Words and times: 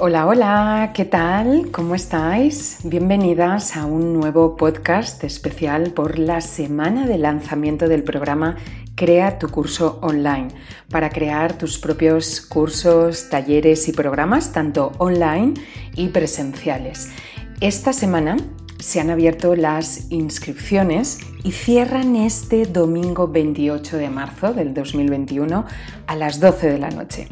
Hola, 0.00 0.28
hola, 0.28 0.92
¿qué 0.94 1.04
tal? 1.04 1.72
¿Cómo 1.72 1.96
estáis? 1.96 2.78
Bienvenidas 2.84 3.76
a 3.76 3.84
un 3.84 4.12
nuevo 4.12 4.56
podcast 4.56 5.24
especial 5.24 5.90
por 5.90 6.20
la 6.20 6.40
semana 6.40 7.04
de 7.04 7.18
lanzamiento 7.18 7.88
del 7.88 8.04
programa 8.04 8.56
Crea 8.94 9.40
tu 9.40 9.48
curso 9.48 9.98
online 10.00 10.50
para 10.88 11.10
crear 11.10 11.58
tus 11.58 11.80
propios 11.80 12.40
cursos, 12.40 13.28
talleres 13.28 13.88
y 13.88 13.92
programas, 13.92 14.52
tanto 14.52 14.92
online 14.98 15.54
y 15.96 16.10
presenciales. 16.10 17.08
Esta 17.60 17.92
semana 17.92 18.36
se 18.78 19.00
han 19.00 19.10
abierto 19.10 19.56
las 19.56 20.12
inscripciones 20.12 21.18
y 21.42 21.50
cierran 21.50 22.14
este 22.14 22.66
domingo 22.66 23.26
28 23.26 23.96
de 23.96 24.10
marzo 24.10 24.54
del 24.54 24.74
2021 24.74 25.64
a 26.06 26.14
las 26.14 26.38
12 26.38 26.70
de 26.70 26.78
la 26.78 26.90
noche 26.90 27.26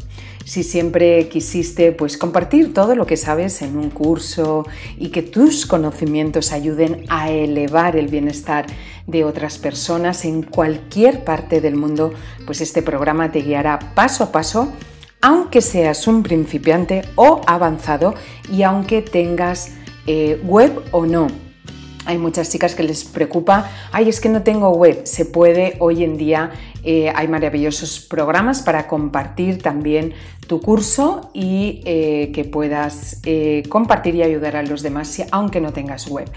si 0.47 0.63
siempre 0.63 1.29
quisiste 1.29 1.91
pues 1.91 2.17
compartir 2.17 2.73
todo 2.73 2.95
lo 2.95 3.05
que 3.05 3.17
sabes 3.17 3.63
en 3.63 3.77
un 3.77 3.91
curso 3.91 4.65
y 4.97 5.09
que 5.09 5.23
tus 5.23 5.67
conocimientos 5.67 6.53
ayuden 6.53 7.05
a 7.09 7.31
elevar 7.33 7.97
el 7.97 8.07
bienestar 8.07 8.67
de 9.09 9.25
otras 9.25 9.59
personas 9.59 10.25
en 10.25 10.45
cualquier 10.45 11.25
parte 11.25 11.61
del 11.61 11.75
mundo, 11.75 12.15
pues 12.47 12.61
este 12.61 12.81
programa 12.81 13.33
te 13.33 13.41
guiará 13.41 13.93
paso 13.97 14.23
a 14.23 14.33
paso, 14.33 14.73
aunque 15.21 15.61
seas 15.61 16.07
un 16.07 16.23
principiante 16.23 17.03
o 17.17 17.41
avanzado 17.49 18.15
y 18.49 18.63
aunque 18.63 19.03
tengas 19.03 19.73
eh, 20.07 20.41
web 20.45 20.81
o 20.93 21.07
no. 21.07 21.46
Hay 22.07 22.19
muchas 22.19 22.51
chicas 22.51 22.77
que 22.77 22.85
les 22.85 23.05
preocupa, 23.05 23.69
ay, 23.91 24.09
es 24.09 24.21
que 24.21 24.29
no 24.29 24.43
tengo 24.43 24.71
web. 24.71 25.01
Se 25.05 25.25
puede 25.25 25.75
hoy 25.81 26.05
en 26.05 26.17
día, 26.17 26.53
eh, 26.85 27.13
hay 27.13 27.27
maravillosos 27.27 27.99
programas 27.99 28.63
para 28.63 28.87
compartir 28.87 29.61
también 29.61 30.15
tu 30.47 30.61
curso 30.61 31.31
y 31.35 31.83
eh, 31.85 32.31
que 32.33 32.45
puedas 32.45 33.21
eh, 33.25 33.65
compartir 33.69 34.15
y 34.15 34.23
ayudar 34.23 34.55
a 34.55 34.63
los 34.63 34.83
demás, 34.83 35.21
aunque 35.33 35.61
no 35.61 35.73
tengas 35.73 36.07
web. 36.07 36.31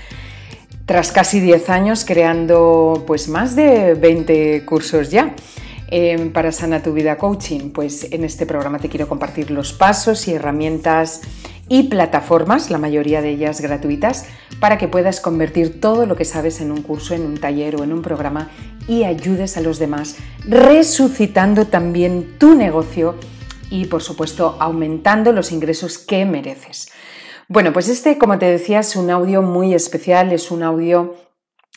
Tras 0.87 1.11
casi 1.11 1.39
10 1.39 1.69
años 1.69 2.03
creando 2.03 3.03
pues 3.05 3.29
más 3.29 3.55
de 3.55 3.93
20 3.93 4.65
cursos 4.65 5.11
ya. 5.11 5.35
para 6.33 6.51
Sana 6.51 6.81
Tu 6.81 6.93
Vida 6.93 7.17
Coaching, 7.17 7.69
pues 7.69 8.11
en 8.11 8.23
este 8.23 8.47
programa 8.47 8.79
te 8.79 8.89
quiero 8.89 9.07
compartir 9.07 9.51
los 9.51 9.73
pasos 9.73 10.27
y 10.27 10.33
herramientas 10.33 11.21
y 11.69 11.83
plataformas, 11.83 12.71
la 12.71 12.79
mayoría 12.79 13.21
de 13.21 13.29
ellas 13.29 13.61
gratuitas, 13.61 14.25
para 14.59 14.77
que 14.77 14.87
puedas 14.87 15.21
convertir 15.21 15.79
todo 15.79 16.05
lo 16.05 16.15
que 16.15 16.25
sabes 16.25 16.59
en 16.59 16.71
un 16.71 16.81
curso, 16.81 17.13
en 17.13 17.25
un 17.25 17.37
taller 17.37 17.75
o 17.75 17.83
en 17.83 17.93
un 17.93 18.01
programa 18.01 18.49
y 18.87 19.03
ayudes 19.03 19.55
a 19.55 19.61
los 19.61 19.77
demás, 19.79 20.17
resucitando 20.45 21.67
también 21.67 22.37
tu 22.39 22.55
negocio 22.55 23.15
y, 23.69 23.85
por 23.85 24.01
supuesto, 24.01 24.57
aumentando 24.59 25.31
los 25.31 25.51
ingresos 25.51 25.99
que 25.99 26.25
mereces. 26.25 26.91
Bueno, 27.47 27.71
pues 27.71 27.87
este, 27.87 28.17
como 28.17 28.39
te 28.39 28.47
decía, 28.47 28.79
es 28.79 28.95
un 28.95 29.09
audio 29.11 29.41
muy 29.41 29.73
especial, 29.73 30.31
es 30.31 30.51
un 30.51 30.63
audio 30.63 31.15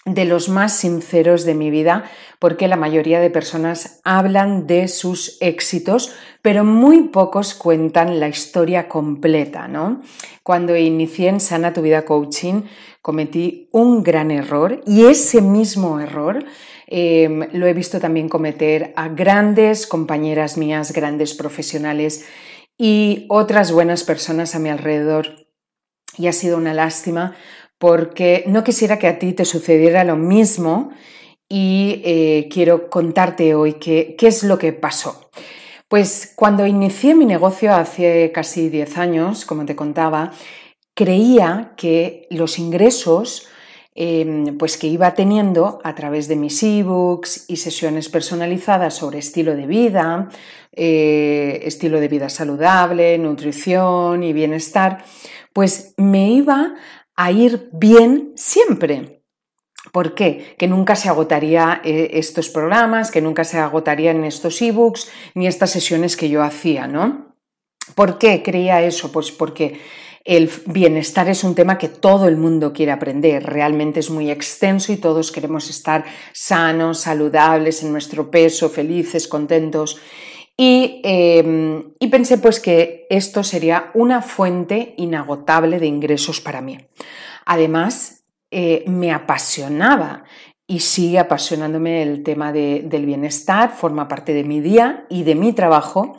de 0.04 0.24
los 0.24 0.48
más 0.48 0.76
sinceros 0.76 1.44
de 1.44 1.54
mi 1.54 1.70
vida, 1.70 2.04
porque 2.40 2.66
la 2.66 2.76
mayoría 2.76 3.20
de 3.20 3.30
personas 3.30 4.00
hablan 4.02 4.66
de 4.66 4.88
sus 4.88 5.36
éxitos, 5.40 6.12
pero 6.42 6.64
muy 6.64 7.04
pocos 7.04 7.54
cuentan 7.54 8.18
la 8.18 8.28
historia 8.28 8.88
completa, 8.88 9.68
¿no? 9.68 10.02
Cuando 10.42 10.76
inicié 10.76 11.28
en 11.28 11.38
Sana 11.38 11.72
Tu 11.72 11.82
Vida 11.82 12.04
Coaching, 12.04 12.62
cometí 13.00 13.68
un 13.70 14.02
gran 14.02 14.32
error 14.32 14.80
y 14.86 15.04
ese 15.04 15.40
mismo 15.40 16.00
error 16.00 16.44
em, 16.88 17.48
lo 17.52 17.66
he 17.66 17.72
visto 17.72 18.00
también 18.00 18.28
cometer 18.28 18.92
a 18.96 19.08
grandes 19.08 19.86
compañeras 19.86 20.58
mías, 20.58 20.92
grandes 20.92 21.34
profesionales 21.34 22.26
y 22.76 23.26
otras 23.28 23.70
buenas 23.70 24.02
personas 24.02 24.56
a 24.56 24.58
mi 24.58 24.68
alrededor. 24.68 25.46
Y 26.18 26.26
ha 26.26 26.32
sido 26.32 26.58
una 26.58 26.74
lástima 26.74 27.36
porque 27.82 28.44
no 28.46 28.62
quisiera 28.62 28.96
que 28.96 29.08
a 29.08 29.18
ti 29.18 29.32
te 29.32 29.44
sucediera 29.44 30.04
lo 30.04 30.14
mismo 30.14 30.90
y 31.48 32.00
eh, 32.04 32.48
quiero 32.48 32.88
contarte 32.88 33.56
hoy 33.56 33.72
qué, 33.72 34.14
es 34.20 34.44
lo 34.44 34.56
que 34.56 34.72
pasó. 34.72 35.28
Pues 35.88 36.32
cuando 36.36 36.64
inicié 36.64 37.16
mi 37.16 37.26
negocio 37.26 37.74
hace 37.74 38.30
casi 38.32 38.68
10 38.68 38.98
años, 38.98 39.44
como 39.44 39.64
te 39.64 39.74
contaba, 39.74 40.30
creía 40.94 41.72
que 41.76 42.28
los 42.30 42.60
ingresos 42.60 43.48
em, 43.96 44.56
pues 44.58 44.76
que 44.76 44.86
iba 44.86 45.14
teniendo 45.14 45.80
a 45.82 45.96
través 45.96 46.28
de 46.28 46.36
mis 46.36 46.62
ebooks 46.62 47.46
y 47.48 47.56
sesiones 47.56 48.08
personalizadas 48.08 48.94
sobre 48.94 49.18
estilo 49.18 49.56
de 49.56 49.66
vida, 49.66 50.28
eh, 50.70 51.62
estilo 51.64 51.98
de 51.98 52.06
vida 52.06 52.28
saludable, 52.28 53.18
nutrición 53.18 54.22
y 54.22 54.32
bienestar, 54.32 55.04
pues 55.52 55.94
me 55.96 56.30
iba 56.30 56.76
a 57.16 57.30
ir 57.30 57.68
bien 57.72 58.32
siempre. 58.36 59.22
¿Por 59.90 60.14
qué? 60.14 60.54
Que 60.58 60.68
nunca 60.68 60.94
se 60.94 61.08
agotaría 61.08 61.80
eh, 61.84 62.10
estos 62.14 62.48
programas, 62.48 63.10
que 63.10 63.20
nunca 63.20 63.44
se 63.44 63.58
agotarían 63.58 64.24
estos 64.24 64.62
ebooks 64.62 65.10
ni 65.34 65.46
estas 65.46 65.70
sesiones 65.70 66.16
que 66.16 66.28
yo 66.28 66.42
hacía, 66.42 66.86
¿no? 66.86 67.36
¿Por 67.94 68.18
qué 68.18 68.42
creía 68.42 68.82
eso? 68.82 69.10
Pues 69.10 69.32
porque 69.32 69.80
el 70.24 70.48
bienestar 70.66 71.28
es 71.28 71.42
un 71.42 71.56
tema 71.56 71.78
que 71.78 71.88
todo 71.88 72.28
el 72.28 72.36
mundo 72.36 72.72
quiere 72.72 72.92
aprender, 72.92 73.42
realmente 73.42 73.98
es 73.98 74.08
muy 74.08 74.30
extenso 74.30 74.92
y 74.92 74.96
todos 74.96 75.32
queremos 75.32 75.68
estar 75.68 76.04
sanos, 76.32 77.00
saludables, 77.00 77.82
en 77.82 77.90
nuestro 77.90 78.30
peso, 78.30 78.70
felices, 78.70 79.26
contentos. 79.26 80.00
Em, 80.64 81.92
y, 81.98 82.06
pensé 82.08 82.38
pues 82.38 82.60
que 82.60 83.06
esto 83.10 83.42
sería 83.42 83.90
una 83.94 84.22
fuente 84.22 84.94
inagotable 84.96 85.80
de 85.80 85.86
ingresos 85.86 86.40
para 86.40 86.60
mí. 86.60 86.78
Además, 87.46 88.24
eh, 88.50 88.84
me 88.86 89.12
apasionaba 89.12 90.24
y 90.66 90.80
sigue 90.80 91.18
apasionándome 91.18 92.02
el 92.02 92.22
tema 92.22 92.52
del 92.52 93.06
bienestar, 93.06 93.74
forma 93.74 94.06
parte 94.06 94.32
de 94.32 94.44
mi 94.44 94.60
día 94.60 95.04
y 95.08 95.24
de 95.24 95.34
mi 95.34 95.52
trabajo. 95.52 96.16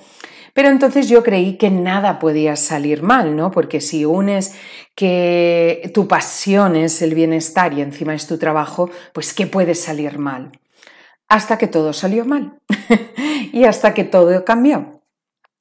Pero 0.53 0.69
entonces 0.69 1.07
yo 1.09 1.23
creí 1.23 1.57
que 1.57 1.71
nada 1.71 2.19
podía 2.19 2.55
salir 2.55 3.01
mal, 3.01 3.35
¿no? 3.35 3.49
Porque 3.49 3.81
si 3.81 4.05
unes 4.05 4.55
que 4.93 5.89
tu 5.93 6.07
pasión 6.07 6.75
es 6.75 7.01
el 7.01 7.15
bienestar 7.15 7.73
y 7.73 7.81
encima 7.81 8.13
es 8.13 8.27
tu 8.27 8.37
trabajo, 8.37 8.91
pues 9.13 9.33
¿qué 9.33 9.47
puede 9.47 9.73
salir 9.73 10.19
mal? 10.19 10.51
Hasta 11.27 11.57
que 11.57 11.67
todo 11.67 11.93
salió 11.93 12.25
mal 12.25 12.59
y 13.51 13.65
hasta 13.65 13.93
que 13.93 14.03
todo 14.03 14.45
cambió. 14.45 15.01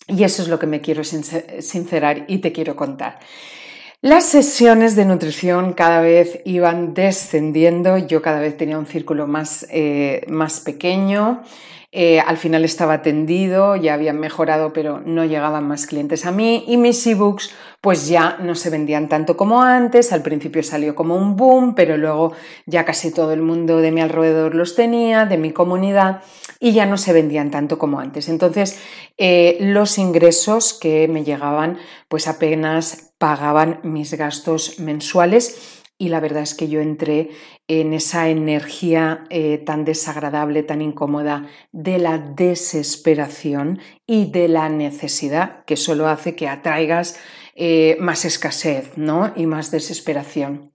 Y 0.09 0.25
eso 0.25 0.43
es 0.43 0.49
lo 0.49 0.59
que 0.59 0.67
me 0.67 0.81
quiero 0.81 1.03
sincerar 1.05 2.25
y 2.29 2.39
te 2.39 2.53
quiero 2.53 2.77
contar. 2.77 3.21
Las 4.01 4.25
sesiones 4.27 4.97
de 4.97 5.05
nutrición 5.05 5.75
cada 5.75 6.01
vez 6.01 6.41
iban 6.45 6.93
descendiendo, 6.93 7.99
yo 7.99 8.21
cada 8.21 8.41
vez 8.41 8.57
tenía 8.57 8.77
un 8.77 8.87
círculo 8.87 9.29
más, 9.29 9.65
eh, 9.71 10.25
más 10.27 10.59
pequeño, 10.59 11.45
eh, 11.95 12.21
al 12.21 12.39
final 12.39 12.65
estaba 12.65 12.95
atendido, 12.95 13.77
ya 13.77 13.93
habían 13.93 14.19
mejorado, 14.19 14.73
pero 14.73 15.03
no 15.05 15.27
llegaban 15.27 15.69
más 15.69 15.87
clientes 15.87 16.25
a 16.25 16.33
mí. 16.33 16.65
Y 16.67 16.79
mis 16.79 17.07
ebooks 17.07 17.51
pues 17.83 18.09
ya 18.09 18.39
no 18.41 18.55
se 18.55 18.71
vendían 18.71 19.09
tanto 19.09 19.37
como 19.37 19.61
antes, 19.63 20.13
al 20.13 20.23
principio 20.23 20.63
salió 20.63 20.95
como 20.95 21.17
un 21.17 21.37
boom, 21.37 21.75
pero 21.75 21.99
luego 21.99 22.33
ya 22.65 22.85
casi 22.85 23.13
todo 23.13 23.33
el 23.33 23.43
mundo 23.43 23.79
de 23.79 23.91
mi 23.91 24.01
alrededor 24.01 24.55
los 24.55 24.75
tenía, 24.75 25.27
de 25.27 25.37
mi 25.37 25.53
comunidad, 25.53 26.23
y 26.61 26.73
ya 26.73 26.87
no 26.87 26.97
se 26.97 27.13
vendían 27.13 27.51
tanto 27.51 27.77
como 27.77 27.99
antes. 28.01 28.29
Entonces, 28.29 28.79
eh, 29.19 29.59
los 29.61 29.99
ingresos 29.99 30.75
que 30.75 31.09
me 31.09 31.25
llegaban 31.25 31.77
pues 32.09 32.27
apenas 32.27 33.13
pagaban 33.19 33.81
mis 33.83 34.15
gastos 34.15 34.79
mensuales 34.79 35.82
y 36.03 36.09
la 36.09 36.19
verdad 36.19 36.43
es 36.43 36.55
que 36.55 36.69
yo 36.69 36.81
entré 36.81 37.31
en 37.69 37.93
esa 37.93 38.29
energía 38.29 39.23
eh, 39.31 39.59
tan 39.59 39.85
desagradable, 39.85 40.65
tan 40.65 40.83
incómoda 40.83 41.47
de 41.71 42.01
la 42.01 42.19
desesperación 42.19 43.79
y 44.05 44.33
de 44.33 44.49
la 44.49 44.69
necesidad 44.69 45.65
que 45.65 45.77
solo 45.77 46.09
hace 46.09 46.35
que 46.35 46.49
atraigas 46.49 47.21
eh, 47.55 47.97
más 48.01 48.25
escasez 48.25 48.99
¿no? 48.99 49.33
y 49.37 49.47
más 49.47 49.71
desesperación. 49.71 50.72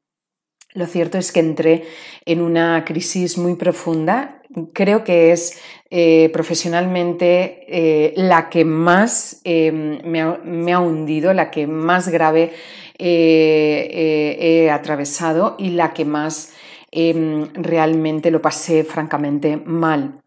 Lo 0.73 0.85
cierto 0.85 1.17
es 1.17 1.31
que 1.31 1.39
entré 1.39 1.83
en 2.25 2.41
una 2.41 2.83
crisis 2.85 3.37
muy 3.37 3.55
profunda. 3.55 4.41
Creo 4.73 5.03
que 5.03 5.31
es 5.31 5.59
eh, 5.89 6.29
profesionalmente 6.31 8.13
la 8.15 8.49
que 8.49 8.63
más 8.63 9.41
me 9.45 10.21
ha, 10.21 10.39
me, 10.43 10.73
ha, 10.73 10.79
hundido, 10.79 11.33
la 11.33 11.51
que 11.51 11.67
más 11.67 12.09
grave 12.09 12.53
eh, 12.99 13.89
eh, 13.91 14.63
he 14.65 14.71
atravesado 14.71 15.55
y 15.59 15.69
la 15.69 15.93
que 15.93 16.03
más 16.03 16.53
em, 16.89 17.47
realmente 17.53 18.31
lo 18.31 18.41
pasé 18.41 18.83
francamente 18.83 19.57
mal 19.57 20.19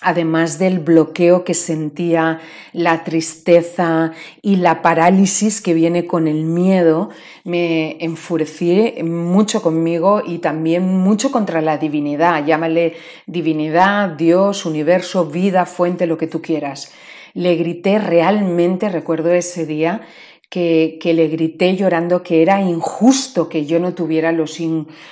además 0.00 0.58
del 0.58 0.78
bloqueo 0.78 1.44
que 1.44 1.54
sentía, 1.54 2.40
la 2.72 3.04
tristeza 3.04 4.12
y 4.42 4.56
la 4.56 4.82
parálisis 4.82 5.62
que 5.62 5.74
viene 5.74 6.06
con 6.06 6.28
el 6.28 6.44
miedo, 6.44 7.08
me 7.44 7.96
enfurecí 8.04 8.94
mucho 9.02 9.62
conmigo 9.62 10.22
y 10.24 10.38
también 10.38 10.84
mucho 10.84 11.30
contra 11.32 11.62
la 11.62 11.78
divinidad. 11.78 12.44
Llámale 12.44 12.94
divinidad, 13.26 14.10
Dios, 14.10 14.66
universo, 14.66 15.26
vida, 15.26 15.64
fuente, 15.64 16.06
lo 16.06 16.18
que 16.18 16.26
tú 16.26 16.42
quieras. 16.42 16.92
Le 17.32 17.56
grité 17.56 17.98
realmente, 17.98 18.88
recuerdo 18.88 19.32
ese 19.32 19.64
día, 19.64 20.02
que, 20.48 20.98
le 21.02 21.28
grité 21.28 21.74
llorando 21.74 22.22
que 22.22 22.42
era 22.42 22.60
injusto 22.60 23.48
que 23.48 23.66
yo 23.66 23.78
no 23.78 23.94
tuviera 23.94 24.32
los, 24.32 24.58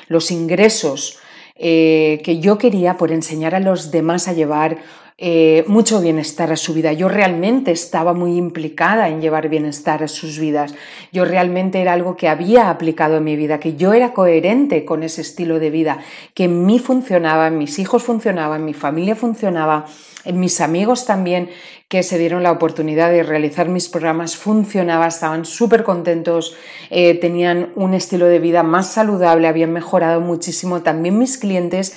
los 0.08 0.30
ingresos 0.30 1.18
eh, 1.56 2.20
que 2.24 2.40
yo 2.40 2.58
quería 2.58 2.96
por 2.96 3.12
enseñar 3.12 3.54
a 3.54 3.60
los 3.60 3.90
demás 3.90 4.26
a 4.26 4.32
llevar 4.32 4.78
eh, 5.16 5.62
mucho 5.68 6.00
bienestar 6.00 6.50
a 6.50 6.56
su 6.56 6.74
vida. 6.74 6.92
Yo 6.92 7.08
realmente 7.08 7.70
estaba 7.70 8.14
muy 8.14 8.36
implicada 8.36 9.08
en 9.08 9.20
llevar 9.20 9.48
bienestar 9.48 10.02
a 10.02 10.08
sus 10.08 10.40
vidas. 10.40 10.74
Yo 11.12 11.24
realmente 11.24 11.80
era 11.80 11.92
algo 11.92 12.16
que 12.16 12.28
había 12.28 12.68
aplicado 12.68 13.18
en 13.18 13.24
mi 13.24 13.36
vida, 13.36 13.60
que 13.60 13.76
yo 13.76 13.92
era 13.92 14.12
coherente 14.12 14.84
con 14.84 15.04
ese 15.04 15.20
estilo 15.20 15.60
de 15.60 15.70
vida, 15.70 15.98
que 16.34 16.44
en 16.44 16.66
mí 16.66 16.80
funcionaba, 16.80 17.46
en 17.46 17.58
mis 17.58 17.78
hijos 17.78 18.02
funcionaba, 18.02 18.56
en 18.56 18.64
mi 18.64 18.74
familia 18.74 19.14
funcionaba, 19.14 19.86
en 20.24 20.40
mis 20.40 20.60
amigos 20.60 21.06
también 21.06 21.48
que 21.88 22.02
se 22.02 22.18
dieron 22.18 22.42
la 22.42 22.50
oportunidad 22.50 23.10
de 23.10 23.22
realizar 23.22 23.68
mis 23.68 23.88
programas 23.88 24.36
funcionaba, 24.36 25.06
estaban 25.06 25.44
súper 25.44 25.84
contentos, 25.84 26.56
eh, 26.90 27.14
tenían 27.20 27.70
un 27.76 27.94
estilo 27.94 28.26
de 28.26 28.40
vida 28.40 28.64
más 28.64 28.90
saludable, 28.90 29.46
habían 29.46 29.72
mejorado 29.72 30.20
muchísimo 30.20 30.82
también 30.82 31.18
mis 31.18 31.38
clientes 31.38 31.94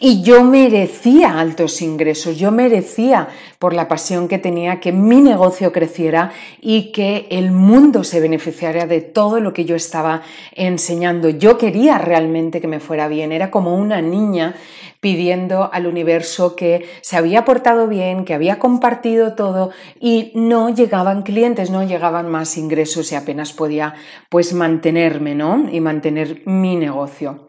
y 0.00 0.22
yo 0.22 0.42
merecía 0.42 1.38
altos 1.38 1.82
ingresos, 1.82 2.38
yo 2.38 2.50
merecía, 2.50 3.28
por 3.58 3.74
la 3.74 3.86
pasión 3.86 4.26
que 4.26 4.38
tenía, 4.38 4.80
que 4.80 4.92
mi 4.92 5.20
negocio 5.20 5.72
creciera 5.72 6.32
y 6.60 6.90
que 6.92 7.26
el 7.30 7.52
mundo 7.52 8.02
se 8.02 8.20
beneficiara 8.20 8.86
de 8.86 9.02
todo 9.02 9.40
lo 9.40 9.52
que 9.52 9.66
yo 9.66 9.76
estaba 9.76 10.22
enseñando. 10.52 11.28
Yo 11.28 11.58
quería 11.58 11.98
realmente 11.98 12.62
que 12.62 12.66
me 12.66 12.80
fuera 12.80 13.06
bien, 13.08 13.30
era 13.30 13.50
como 13.50 13.76
una 13.76 14.00
niña 14.00 14.54
pidiendo 15.00 15.70
al 15.72 15.86
universo 15.86 16.56
que 16.56 16.88
se 17.02 17.16
había 17.16 17.44
portado 17.44 17.86
bien, 17.86 18.24
que 18.24 18.34
había 18.34 18.58
compartido 18.58 19.34
todo 19.34 19.70
y 19.98 20.32
no 20.34 20.70
llegaban 20.70 21.22
clientes, 21.22 21.70
no 21.70 21.82
llegaban 21.82 22.30
más 22.30 22.56
ingresos 22.56 23.12
y 23.12 23.14
apenas 23.14 23.52
podía 23.52 23.94
pues 24.30 24.52
mantenerme, 24.52 25.34
¿no? 25.34 25.68
Y 25.70 25.80
mantener 25.80 26.42
mi 26.46 26.76
negocio. 26.76 27.46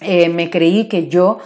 Eh, 0.00 0.30
me 0.30 0.48
creí 0.48 0.88
que 0.88 1.08
yo 1.08 1.38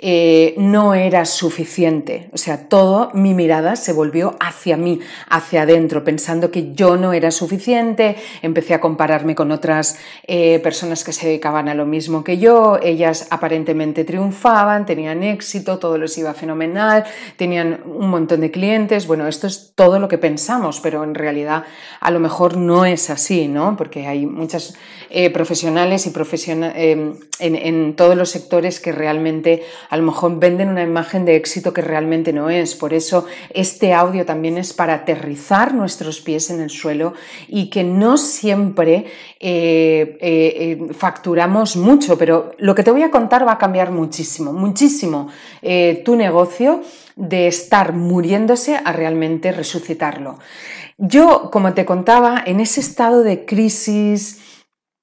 eh, 0.00 0.54
no 0.58 0.94
era 0.94 1.24
suficiente. 1.24 2.30
O 2.32 2.38
sea, 2.38 2.68
todo 2.68 3.10
mi 3.14 3.34
mirada 3.34 3.74
se 3.74 3.92
volvió 3.92 4.36
hacia 4.38 4.76
mí, 4.76 5.00
hacia 5.28 5.62
adentro, 5.62 6.04
pensando 6.04 6.52
que 6.52 6.72
yo 6.72 6.96
no 6.96 7.12
era 7.12 7.32
suficiente. 7.32 8.14
Empecé 8.40 8.74
a 8.74 8.80
compararme 8.80 9.34
con 9.34 9.50
otras 9.50 9.98
eh, 10.28 10.60
personas 10.60 11.02
que 11.02 11.12
se 11.12 11.26
dedicaban 11.26 11.68
a 11.68 11.74
lo 11.74 11.84
mismo 11.84 12.22
que 12.22 12.38
yo. 12.38 12.78
Ellas 12.80 13.26
aparentemente 13.30 14.04
triunfaban, 14.04 14.86
tenían 14.86 15.24
éxito, 15.24 15.80
todo 15.80 15.98
les 15.98 16.16
iba 16.16 16.32
fenomenal, 16.32 17.02
tenían 17.36 17.80
un 17.84 18.08
montón 18.08 18.42
de 18.42 18.52
clientes. 18.52 19.08
Bueno, 19.08 19.26
esto 19.26 19.48
es 19.48 19.72
todo 19.74 19.98
lo 19.98 20.06
que 20.06 20.18
pensamos, 20.18 20.78
pero 20.78 21.02
en 21.02 21.16
realidad 21.16 21.64
a 21.98 22.12
lo 22.12 22.20
mejor 22.20 22.56
no 22.56 22.84
es 22.84 23.10
así, 23.10 23.48
¿no? 23.48 23.76
Porque 23.76 24.06
hay 24.06 24.26
muchas 24.26 24.76
eh, 25.10 25.30
profesionales 25.30 26.06
y 26.06 26.10
profesionales 26.10 27.08
en 27.40 27.94
todos 27.96 28.16
los 28.16 28.30
sectores 28.30 28.78
que 28.78 28.92
realmente 28.92 29.64
a 29.88 29.96
lo 29.96 30.02
mejor 30.02 30.38
venden 30.38 30.68
una 30.68 30.82
imagen 30.82 31.24
de 31.24 31.36
éxito 31.36 31.72
que 31.72 31.80
realmente 31.80 32.32
no 32.32 32.50
es. 32.50 32.74
Por 32.74 32.92
eso 32.92 33.26
este 33.50 33.94
audio 33.94 34.26
también 34.26 34.58
es 34.58 34.72
para 34.72 34.94
aterrizar 34.94 35.74
nuestros 35.74 36.20
pies 36.20 36.50
en 36.50 36.60
el 36.60 36.70
suelo 36.70 37.14
y 37.48 37.70
que 37.70 37.84
no 37.84 38.18
siempre 38.18 39.06
eh, 39.40 40.18
eh, 40.20 40.78
eh, 40.80 40.92
facturamos 40.92 41.76
mucho, 41.76 42.18
pero 42.18 42.52
lo 42.58 42.74
que 42.74 42.82
te 42.82 42.90
voy 42.90 43.02
a 43.02 43.10
contar 43.10 43.46
va 43.46 43.52
a 43.52 43.58
cambiar 43.58 43.90
muchísimo, 43.90 44.52
muchísimo 44.52 45.28
tu 46.04 46.16
negocio 46.16 46.82
de 47.16 47.48
estar 47.48 47.92
muriéndose 47.92 48.78
a 48.82 48.92
realmente 48.92 49.52
resucitarlo. 49.52 50.38
Yo, 50.98 51.50
como 51.50 51.74
te 51.74 51.84
contaba, 51.84 52.42
en 52.44 52.60
ese 52.60 52.80
estado 52.80 53.22
de 53.22 53.44
crisis, 53.44 54.40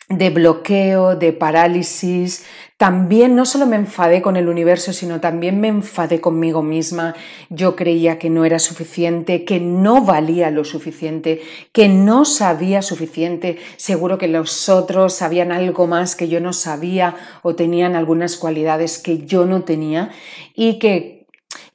de 0.09 0.29
bloqueo, 0.29 1.15
de 1.15 1.33
parálisis, 1.33 2.45
también 2.77 3.37
no 3.37 3.45
solo 3.45 3.65
me 3.65 3.77
enfadé 3.77 4.21
con 4.21 4.35
el 4.35 4.49
universo, 4.49 4.91
sino 4.91 5.21
también 5.21 5.61
me 5.61 5.69
enfadé 5.69 6.19
conmigo 6.19 6.61
misma. 6.61 7.15
Yo 7.49 7.77
creía 7.77 8.19
que 8.19 8.29
no 8.29 8.43
era 8.43 8.59
suficiente, 8.59 9.45
que 9.45 9.61
no 9.61 10.03
valía 10.03 10.51
lo 10.51 10.65
suficiente, 10.65 11.41
que 11.71 11.87
no 11.87 12.25
sabía 12.25 12.81
suficiente. 12.81 13.59
Seguro 13.77 14.17
que 14.17 14.27
los 14.27 14.67
otros 14.67 15.13
sabían 15.13 15.53
algo 15.53 15.87
más 15.87 16.17
que 16.17 16.27
yo 16.27 16.41
no 16.41 16.51
sabía 16.51 17.15
o 17.43 17.55
tenían 17.55 17.95
algunas 17.95 18.35
cualidades 18.35 18.99
que 18.99 19.19
yo 19.19 19.45
no 19.45 19.63
tenía 19.63 20.11
y 20.53 20.77
que 20.77 21.14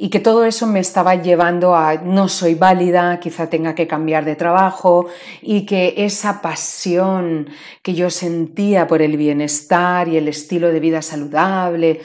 y 0.02 0.08
que 0.08 0.18
todo 0.18 0.46
eso 0.46 0.66
me 0.66 0.80
estaba 0.80 1.16
llevando 1.16 1.76
a 1.76 1.96
no 1.96 2.26
soy 2.26 2.54
válida, 2.54 3.20
quizá 3.20 3.50
tenga 3.50 3.74
que 3.74 3.86
cambiar 3.86 4.24
de 4.24 4.34
trabajo 4.34 5.08
y 5.42 5.66
que 5.66 5.92
esa 5.98 6.40
pasión 6.40 7.50
que 7.82 7.92
yo 7.92 8.08
sentía 8.08 8.86
por 8.86 9.02
el 9.02 9.18
bienestar 9.18 10.08
y 10.08 10.16
el 10.16 10.26
estilo 10.28 10.68
de 10.68 10.80
vida 10.80 11.02
saludable 11.02 12.00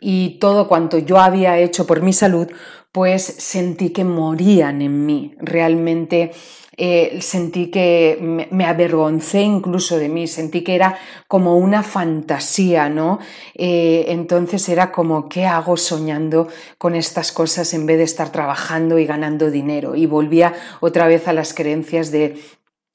y 0.00 0.38
todo 0.40 0.68
cuanto 0.68 0.96
yo 0.96 1.18
había 1.18 1.58
hecho 1.58 1.86
por 1.86 2.00
mi 2.00 2.14
salud, 2.14 2.48
pues 2.92 3.22
sentí 3.22 3.90
que 3.90 4.04
morían 4.04 4.80
en 4.80 5.04
mí. 5.04 5.34
Realmente 5.38 6.32
eh, 6.76 7.18
sentí 7.20 7.70
que 7.70 8.18
me, 8.50 8.64
avergoncé 8.64 9.42
incluso 9.42 9.98
de 9.98 10.08
mí, 10.08 10.26
sentí 10.26 10.62
que 10.62 10.74
era 10.74 10.98
como 11.28 11.56
una 11.56 11.82
fantasía, 11.82 12.88
¿no? 12.88 13.18
Eh, 13.54 14.06
entonces 14.08 14.68
era 14.68 14.92
como, 14.92 15.28
¿qué 15.28 15.46
hago 15.46 15.76
soñando 15.76 16.48
con 16.78 16.94
estas 16.94 17.32
cosas 17.32 17.74
en 17.74 17.86
vez 17.86 17.98
de 17.98 18.04
estar 18.04 18.30
trabajando 18.30 18.98
y 18.98 19.06
ganando 19.06 19.50
dinero? 19.50 19.94
Y 19.94 20.06
volvía 20.06 20.54
otra 20.80 21.06
vez 21.06 21.28
a 21.28 21.32
las 21.32 21.54
creencias 21.54 22.10
de 22.10 22.36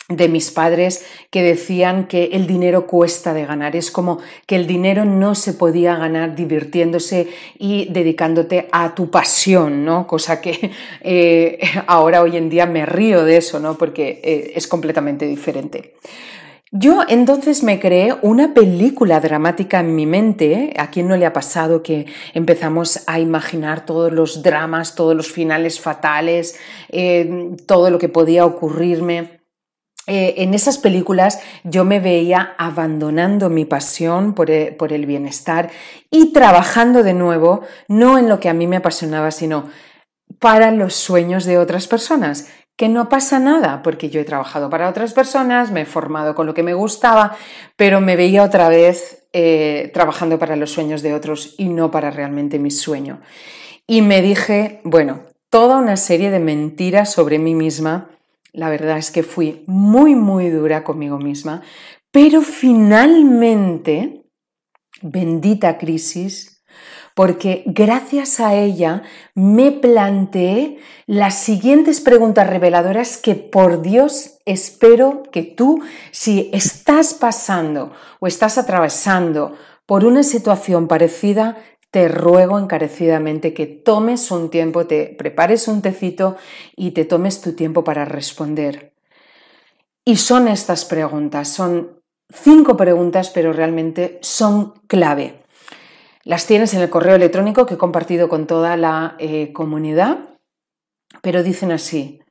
de 0.10 0.28
mis 0.28 0.50
padres 0.50 1.06
que 1.30 1.44
decían 1.44 2.08
que 2.08 2.32
el 2.34 2.48
dinero 2.48 2.88
cuesta 2.88 3.34
de 3.34 3.46
ganar. 3.46 3.76
Es 3.76 3.92
como 3.92 4.20
que 4.48 4.56
el 4.56 4.66
dinero 4.66 5.06
no 5.06 5.36
se 5.36 5.54
podía 5.54 5.96
ganar 5.96 6.36
divirtiéndose 6.36 7.28
y 7.60 7.88
dedicándote 7.92 8.68
a 8.72 8.96
tu 8.96 9.12
pasión, 9.12 9.86
¿no? 9.86 10.08
Cosa 10.08 10.42
que 10.42 10.72
eh, 11.02 11.60
ahora 11.86 12.24
hoy 12.24 12.38
en 12.38 12.50
día 12.50 12.66
me 12.66 12.88
río 12.88 13.24
de 13.24 13.38
eso, 13.38 13.60
¿no? 13.60 13.78
Porque 13.78 14.20
eh, 14.24 14.54
es 14.56 14.68
completamente 14.68 15.28
diferente. 15.28 15.94
Yo 16.72 17.04
entonces 17.08 17.64
me 17.64 17.80
creé 17.80 18.16
una 18.22 18.54
película 18.54 19.20
dramática 19.20 19.80
en 19.80 19.96
mi 19.96 20.06
mente. 20.06 20.74
¿A 20.78 20.92
quién 20.92 21.08
no 21.08 21.18
le 21.18 21.26
ha 21.26 21.34
pasado 21.34 21.82
que 21.82 22.06
empezamos 22.34 23.04
a 23.08 23.20
imaginar 23.20 23.86
todos 23.86 24.12
los 24.12 24.44
dramas, 24.44 24.94
todos 24.94 25.16
los 25.16 25.32
finales 25.32 25.80
fatales, 25.80 26.60
eh, 26.90 27.56
todo 27.66 27.90
lo 27.90 27.98
que 27.98 28.10
podía 28.10 28.46
ocurrirme? 28.46 29.39
Eh, 30.10 30.42
en 30.42 30.56
esas 30.56 30.80
películas 30.80 31.40
yo 31.64 31.86
me 31.86 32.00
veía 32.00 32.56
abandonando 32.58 33.52
mi 33.52 33.66
pasión 33.66 34.34
eh, 34.48 34.76
por 34.76 34.92
el, 34.92 35.06
bienestar 35.06 35.70
y 36.10 36.34
trabajando 36.34 37.04
de 37.04 37.14
nuevo, 37.14 37.62
no 37.88 38.18
en 38.18 38.28
lo 38.28 38.40
que 38.40 38.50
a 38.50 38.56
mí 38.56 38.66
me 38.66 38.78
apasionaba, 38.78 39.30
sino 39.30 39.70
para 40.40 40.72
los 40.72 40.96
sueños 40.96 41.46
de 41.46 41.60
otras 41.60 41.88
personas, 41.88 42.50
que 42.76 42.90
no 42.90 43.08
pasa 43.08 43.38
nada, 43.38 43.84
porque 43.84 44.10
yo 44.10 44.20
he 44.20 44.24
trabajado 44.24 44.72
para 44.72 44.90
otras 44.90 45.14
personas, 45.14 45.70
me 45.70 45.82
he 45.82 45.86
formado 45.86 46.34
con 46.34 46.48
lo 46.48 46.56
que 46.56 46.64
me 46.64 46.74
gustaba, 46.74 47.38
pero 47.76 48.02
me 48.02 48.16
veía 48.16 48.44
otra 48.44 48.68
vez 48.68 49.28
eh, 49.32 49.92
trabajando 49.94 50.40
para 50.40 50.56
los 50.56 50.72
sueños 50.72 51.04
de 51.04 51.14
otros 51.14 51.54
y 51.60 51.70
no 51.70 51.92
para 51.92 52.10
realmente 52.10 52.58
mi 52.58 52.72
sueño. 52.72 53.20
Y 53.86 54.02
me 54.02 54.24
dije, 54.24 54.82
bueno, 54.84 55.20
toda 55.52 55.78
una 55.78 55.98
serie 55.98 56.32
de 56.32 56.40
mentiras 56.40 57.12
sobre 57.12 57.38
mí 57.38 57.54
misma 57.54 58.10
la 58.54 58.70
verdad 58.70 58.98
es 58.98 59.12
que 59.12 59.24
fui 59.24 59.64
muy, 59.68 60.16
muy 60.16 60.50
dura 60.50 60.84
conmigo 60.84 61.18
misma, 61.18 61.62
pero 62.12 62.42
finalmente, 62.42 64.26
bendita 65.02 65.78
crisis, 65.78 66.64
porque 67.16 67.64
gracias 67.66 68.40
a 68.40 68.56
ella 68.56 69.04
me 69.36 69.72
planteé 69.72 70.78
las 71.06 71.36
siguientes 71.36 72.00
preguntas 72.00 72.48
reveladoras 72.48 73.18
que 73.18 73.36
por 73.36 73.82
Dios 73.82 74.38
espero 74.46 75.24
que 75.32 75.44
tú, 75.44 75.82
si 76.12 76.50
estás 76.54 77.14
pasando 77.14 77.92
o 78.20 78.28
estás 78.28 78.58
atravesando 78.58 79.56
por 79.86 80.06
una 80.06 80.24
situación 80.24 80.88
parecida, 80.88 81.58
te 81.92 82.08
ruego 82.08 82.60
encarecidamente 82.60 83.54
que 83.54 83.66
tomes 83.66 84.30
un 84.32 84.50
tiempo, 84.50 84.86
te 84.86 85.16
prepares 85.18 85.68
un 85.68 85.82
tecito 85.82 86.38
y 86.76 86.92
te 86.92 87.06
tomes 87.06 87.42
tu 87.42 87.54
tiempo 87.54 87.84
para 87.84 88.06
responder. 88.06 88.94
Y 90.06 90.18
son 90.18 90.48
estas 90.48 90.86
preguntas, 90.86 91.50
son 91.50 92.02
cinco 92.30 92.78
preguntas, 92.78 93.30
pero 93.30 93.54
realmente 93.54 94.20
son 94.22 94.74
clave. 94.88 95.44
Las 96.24 96.46
tienes 96.46 96.74
en 96.74 96.82
el 96.82 96.90
correo 96.90 97.16
electrónico 97.16 97.66
que 97.66 97.74
he 97.74 97.78
compartido 97.78 98.30
con 98.30 98.46
toda 98.46 98.78
la 98.78 99.16
eh, 99.20 99.52
comunidad, 99.52 100.38
pero 101.22 101.42
dicen 101.42 101.72
así, 101.72 102.22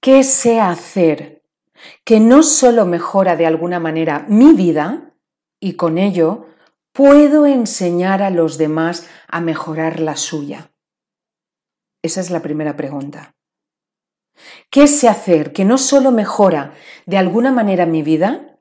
¿qué 0.00 0.22
sé 0.22 0.60
hacer 0.60 1.42
que 2.04 2.20
no 2.20 2.42
solo 2.42 2.84
mejora 2.84 3.36
de 3.36 3.46
alguna 3.46 3.80
manera 3.80 4.26
mi 4.28 4.52
vida 4.52 5.14
y 5.60 5.74
con 5.74 5.98
ello 5.98 6.46
¿Puedo 6.96 7.44
enseñar 7.44 8.22
a 8.22 8.30
los 8.30 8.56
demás 8.56 9.06
a 9.28 9.42
mejorar 9.42 10.00
la 10.00 10.16
suya? 10.16 10.72
Esa 12.02 12.22
es 12.22 12.30
la 12.30 12.40
primera 12.40 12.74
pregunta. 12.74 13.34
¿Qué 14.70 14.86
sé 14.86 15.06
hacer 15.06 15.52
que 15.52 15.66
no 15.66 15.76
solo 15.76 16.10
mejora 16.10 16.72
de 17.04 17.18
alguna 17.18 17.52
manera 17.52 17.84
mi 17.84 18.02
vida, 18.02 18.58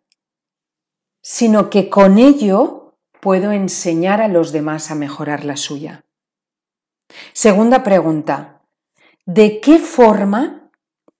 sino 1.22 1.70
que 1.70 1.90
con 1.90 2.18
ello 2.18 2.98
puedo 3.22 3.54
enseñar 3.54 4.22
a 4.22 4.28
los 4.28 4.52
demás 4.52 4.92
a 4.92 4.96
mejorar 4.96 5.46
la 5.46 5.56
suya? 5.56 6.04
Segunda 7.32 7.84
pregunta, 7.84 8.64
¿de 9.26 9.62
qué 9.62 9.80
forma 9.80 10.72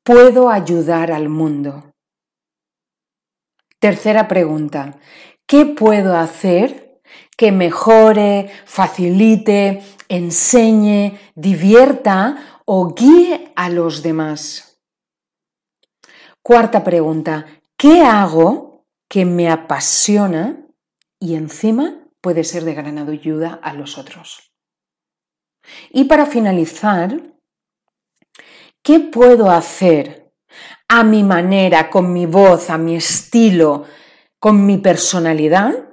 puedo 0.04 0.50
ayudar 0.50 1.14
al 1.14 1.30
mundo? 1.30 1.94
Tercera 3.80 4.28
pregunta, 4.28 5.00
¿qué 5.46 5.66
puedo 5.66 6.18
hacer 6.18 6.85
que 7.38 7.52
mejore, 7.52 8.50
facilite, 8.66 9.84
enseñe, 10.10 11.20
divierta 11.36 12.62
o 12.66 12.94
guíe 12.94 13.52
a 13.56 13.70
los 13.70 14.02
demás? 14.04 14.80
Cuarta 16.42 16.84
pregunta, 16.84 17.46
¿qué 17.78 18.04
hago 18.04 18.86
que 19.10 19.26
me 19.26 19.50
apasiona 19.50 20.66
y 21.20 21.36
encima 21.36 22.08
puede 22.22 22.44
ser 22.44 22.64
de 22.64 22.74
gran 22.74 22.98
ayuda 22.98 23.60
a 23.62 23.74
los 23.74 23.98
otros? 23.98 24.52
Y 25.90 26.06
para 26.06 26.26
finalizar, 26.26 27.20
¿qué 28.84 29.00
puedo 29.00 29.50
hacer 29.50 30.32
a 30.88 31.04
mi 31.04 31.24
manera, 31.24 31.90
con 31.90 32.14
mi 32.14 32.26
voz, 32.26 32.70
a 32.70 32.78
mi 32.78 32.96
estilo, 32.96 33.86
con 34.40 34.66
mi 34.66 34.78
personalidad, 34.78 35.85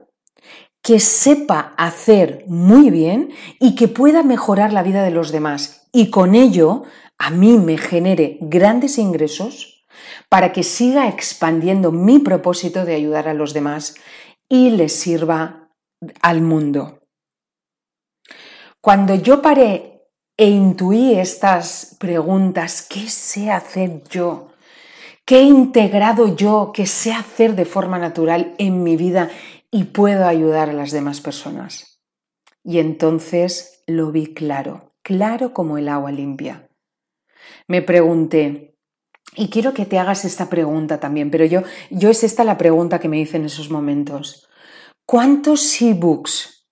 que 0.83 0.99
sepa 0.99 1.75
hacer 1.77 2.45
muy 2.49 2.91
bien 2.91 3.31
y 3.61 3.75
que 3.77 3.89
pueda 3.89 4.23
mejorar 4.23 4.73
la 4.73 4.83
vida 4.83 5.05
de 5.05 5.13
los 5.13 5.31
demás 5.31 5.89
y 5.93 6.11
con 6.11 6.35
ello 6.35 6.83
a 7.19 7.31
mí 7.31 7.57
me 7.57 7.79
genere 7.79 8.39
grandes 8.41 8.99
ingresos 8.99 9.87
para 10.29 10.53
que 10.53 10.63
siga 10.63 11.09
expandiendo 11.09 11.93
mi 11.93 12.19
propósito 12.19 12.85
de 12.85 12.95
ayudar 12.95 13.29
a 13.29 13.35
los 13.35 13.53
demás 13.53 13.95
y 14.49 14.71
les 14.71 14.93
sirva 14.93 15.71
al 16.21 16.41
mundo. 16.41 16.99
Cuando 18.81 19.15
yo 19.15 19.41
paré 19.41 20.09
e 20.37 20.49
intuí 20.49 21.15
estas 21.15 21.97
preguntas, 22.01 22.83
¿qué 22.83 23.09
sé 23.09 23.53
hacer 23.53 24.03
yo? 24.11 24.49
¿Qué 25.25 25.39
he 25.39 25.43
integrado 25.43 26.35
yo 26.35 26.73
que 26.75 26.87
sé 26.87 27.13
hacer 27.13 27.55
de 27.55 27.65
forma 27.65 27.99
natural 27.99 28.55
en 28.59 28.83
mi 28.83 28.97
vida 28.97 29.31
y 29.73 29.85
puedo 29.85 30.27
ayudar 30.27 30.71
a 30.71 30.73
las 30.73 30.93
demás 30.93 31.21
personas? 31.21 32.01
Y 32.63 32.79
entonces 32.79 33.83
lo 33.89 34.13
vi 34.13 34.33
claro, 34.33 34.95
claro 35.03 35.53
como 35.53 35.79
el 35.79 35.89
agua 35.89 36.13
limpia. 36.13 36.69
Me 37.67 37.83
pregunté, 37.83 38.77
y 39.35 39.49
quiero 39.51 39.75
que 39.75 39.85
te 39.85 39.99
hagas 39.99 40.25
esta 40.25 40.49
pregunta 40.49 41.01
también, 41.01 41.33
pero 41.33 41.45
yo, 41.45 41.63
yo 41.91 42.11
es 42.11 42.23
esta 42.23 42.45
la 42.45 42.57
pregunta 42.57 43.01
que 43.01 43.09
me 43.09 43.19
hice 43.19 43.39
en 43.39 43.47
esos 43.47 43.69
momentos. 43.69 44.49
¿Cuántos 45.05 45.83
ebooks 45.83 46.69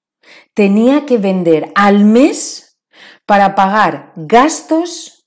tenía 0.55 1.07
que 1.07 1.19
vender 1.19 1.73
al 1.75 2.05
mes 2.05 2.79
para 3.27 3.57
pagar 3.57 4.13
gastos 4.15 5.21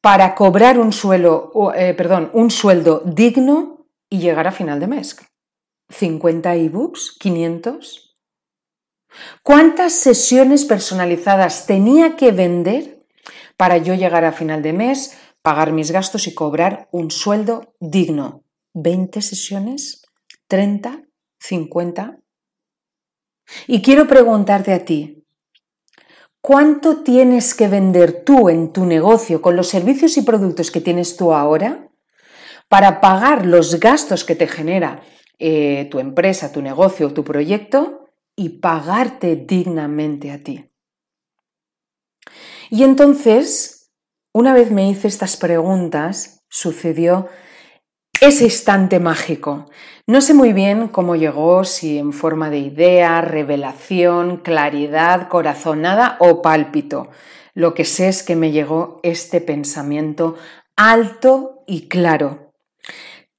para 0.00 0.34
cobrar 0.34 0.78
un, 0.78 0.92
suelo, 0.92 1.50
eh, 1.74 1.94
perdón, 1.94 2.30
un 2.32 2.50
sueldo 2.50 3.02
digno 3.04 3.86
y 4.08 4.18
llegar 4.18 4.46
a 4.46 4.52
final 4.52 4.80
de 4.80 4.86
mes. 4.86 5.16
50 5.90 6.54
ebooks, 6.54 7.16
500. 7.18 8.16
¿Cuántas 9.42 9.92
sesiones 9.92 10.64
personalizadas 10.64 11.66
tenía 11.66 12.16
que 12.16 12.32
vender 12.32 13.04
para 13.56 13.76
yo 13.76 13.94
llegar 13.94 14.24
a 14.24 14.32
final 14.32 14.62
de 14.62 14.72
mes, 14.72 15.18
pagar 15.42 15.72
mis 15.72 15.90
gastos 15.90 16.26
y 16.26 16.34
cobrar 16.34 16.88
un 16.92 17.10
sueldo 17.10 17.74
digno? 17.80 18.44
¿20 18.74 19.20
sesiones? 19.20 20.02
¿30? 20.48 21.08
¿50? 21.40 22.22
Y 23.66 23.82
quiero 23.82 24.06
preguntarte 24.06 24.72
a 24.72 24.84
ti, 24.84 25.20
¿Cuánto 26.42 27.02
tienes 27.02 27.54
que 27.54 27.68
vender 27.68 28.24
tú 28.24 28.48
en 28.48 28.72
tu 28.72 28.86
negocio 28.86 29.42
con 29.42 29.56
los 29.56 29.68
servicios 29.68 30.16
y 30.16 30.22
productos 30.22 30.70
que 30.70 30.80
tienes 30.80 31.16
tú 31.18 31.34
ahora 31.34 31.90
para 32.68 33.02
pagar 33.02 33.44
los 33.44 33.78
gastos 33.78 34.24
que 34.24 34.34
te 34.34 34.46
genera 34.48 35.02
eh, 35.40 35.88
tu 35.90 35.98
empresa, 35.98 36.52
tu 36.52 36.62
negocio 36.62 37.12
tu 37.12 37.24
proyecto 37.24 38.06
y 38.36 38.60
pagarte 38.60 39.34
dignamente 39.34 40.30
a 40.30 40.42
ti? 40.42 40.70
Y 42.70 42.84
entonces, 42.84 43.90
una 44.32 44.54
vez 44.54 44.70
me 44.70 44.88
hice 44.88 45.08
estas 45.08 45.36
preguntas, 45.36 46.44
sucedió 46.48 47.28
ese 48.20 48.44
instante 48.44 49.00
mágico. 49.00 49.66
No 50.06 50.20
sé 50.20 50.34
muy 50.34 50.52
bien 50.52 50.88
cómo 50.88 51.16
llegó, 51.16 51.64
si 51.64 51.98
en 51.98 52.12
forma 52.12 52.50
de 52.50 52.58
idea, 52.58 53.20
revelación, 53.22 54.38
claridad, 54.38 55.28
corazonada 55.28 56.16
o 56.20 56.42
pálpito. 56.42 57.08
Lo 57.54 57.74
que 57.74 57.84
sé 57.84 58.08
es 58.08 58.22
que 58.22 58.36
me 58.36 58.52
llegó 58.52 59.00
este 59.02 59.40
pensamiento 59.40 60.36
alto 60.76 61.62
y 61.66 61.88
claro. 61.88 62.52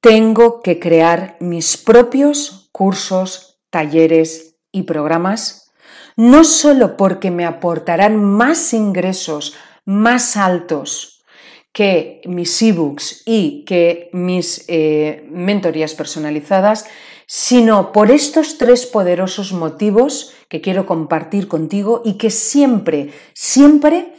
Tengo 0.01 0.61
que 0.61 0.79
crear 0.79 1.37
mis 1.39 1.77
propios 1.77 2.69
cursos, 2.71 3.59
talleres 3.69 4.57
y 4.71 4.83
programas, 4.83 5.71
no 6.17 6.43
solo 6.43 6.97
porque 6.97 7.29
me 7.29 7.45
aportarán 7.45 8.23
más 8.23 8.73
ingresos 8.73 9.55
más 9.85 10.37
altos 10.37 11.23
que 11.71 12.21
mis 12.25 12.61
ebooks 12.61 13.23
y 13.25 13.63
que 13.65 14.09
mis 14.11 14.65
eh, 14.67 15.25
mentorías 15.29 15.93
personalizadas, 15.93 16.85
sino 17.27 17.91
por 17.91 18.11
estos 18.11 18.57
tres 18.57 18.85
poderosos 18.85 19.53
motivos 19.53 20.33
que 20.49 20.61
quiero 20.61 20.85
compartir 20.85 21.47
contigo 21.47 22.01
y 22.03 22.17
que 22.17 22.29
siempre, 22.29 23.11
siempre 23.33 24.15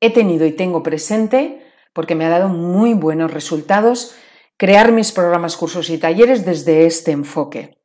he 0.00 0.10
tenido 0.10 0.44
y 0.46 0.52
tengo 0.52 0.82
presente 0.82 1.62
porque 1.92 2.14
me 2.14 2.26
ha 2.26 2.28
dado 2.28 2.48
muy 2.48 2.92
buenos 2.92 3.32
resultados 3.32 4.14
crear 4.56 4.92
mis 4.92 5.12
programas, 5.12 5.56
cursos 5.56 5.90
y 5.90 5.98
talleres 5.98 6.44
desde 6.44 6.86
este 6.86 7.12
enfoque. 7.12 7.78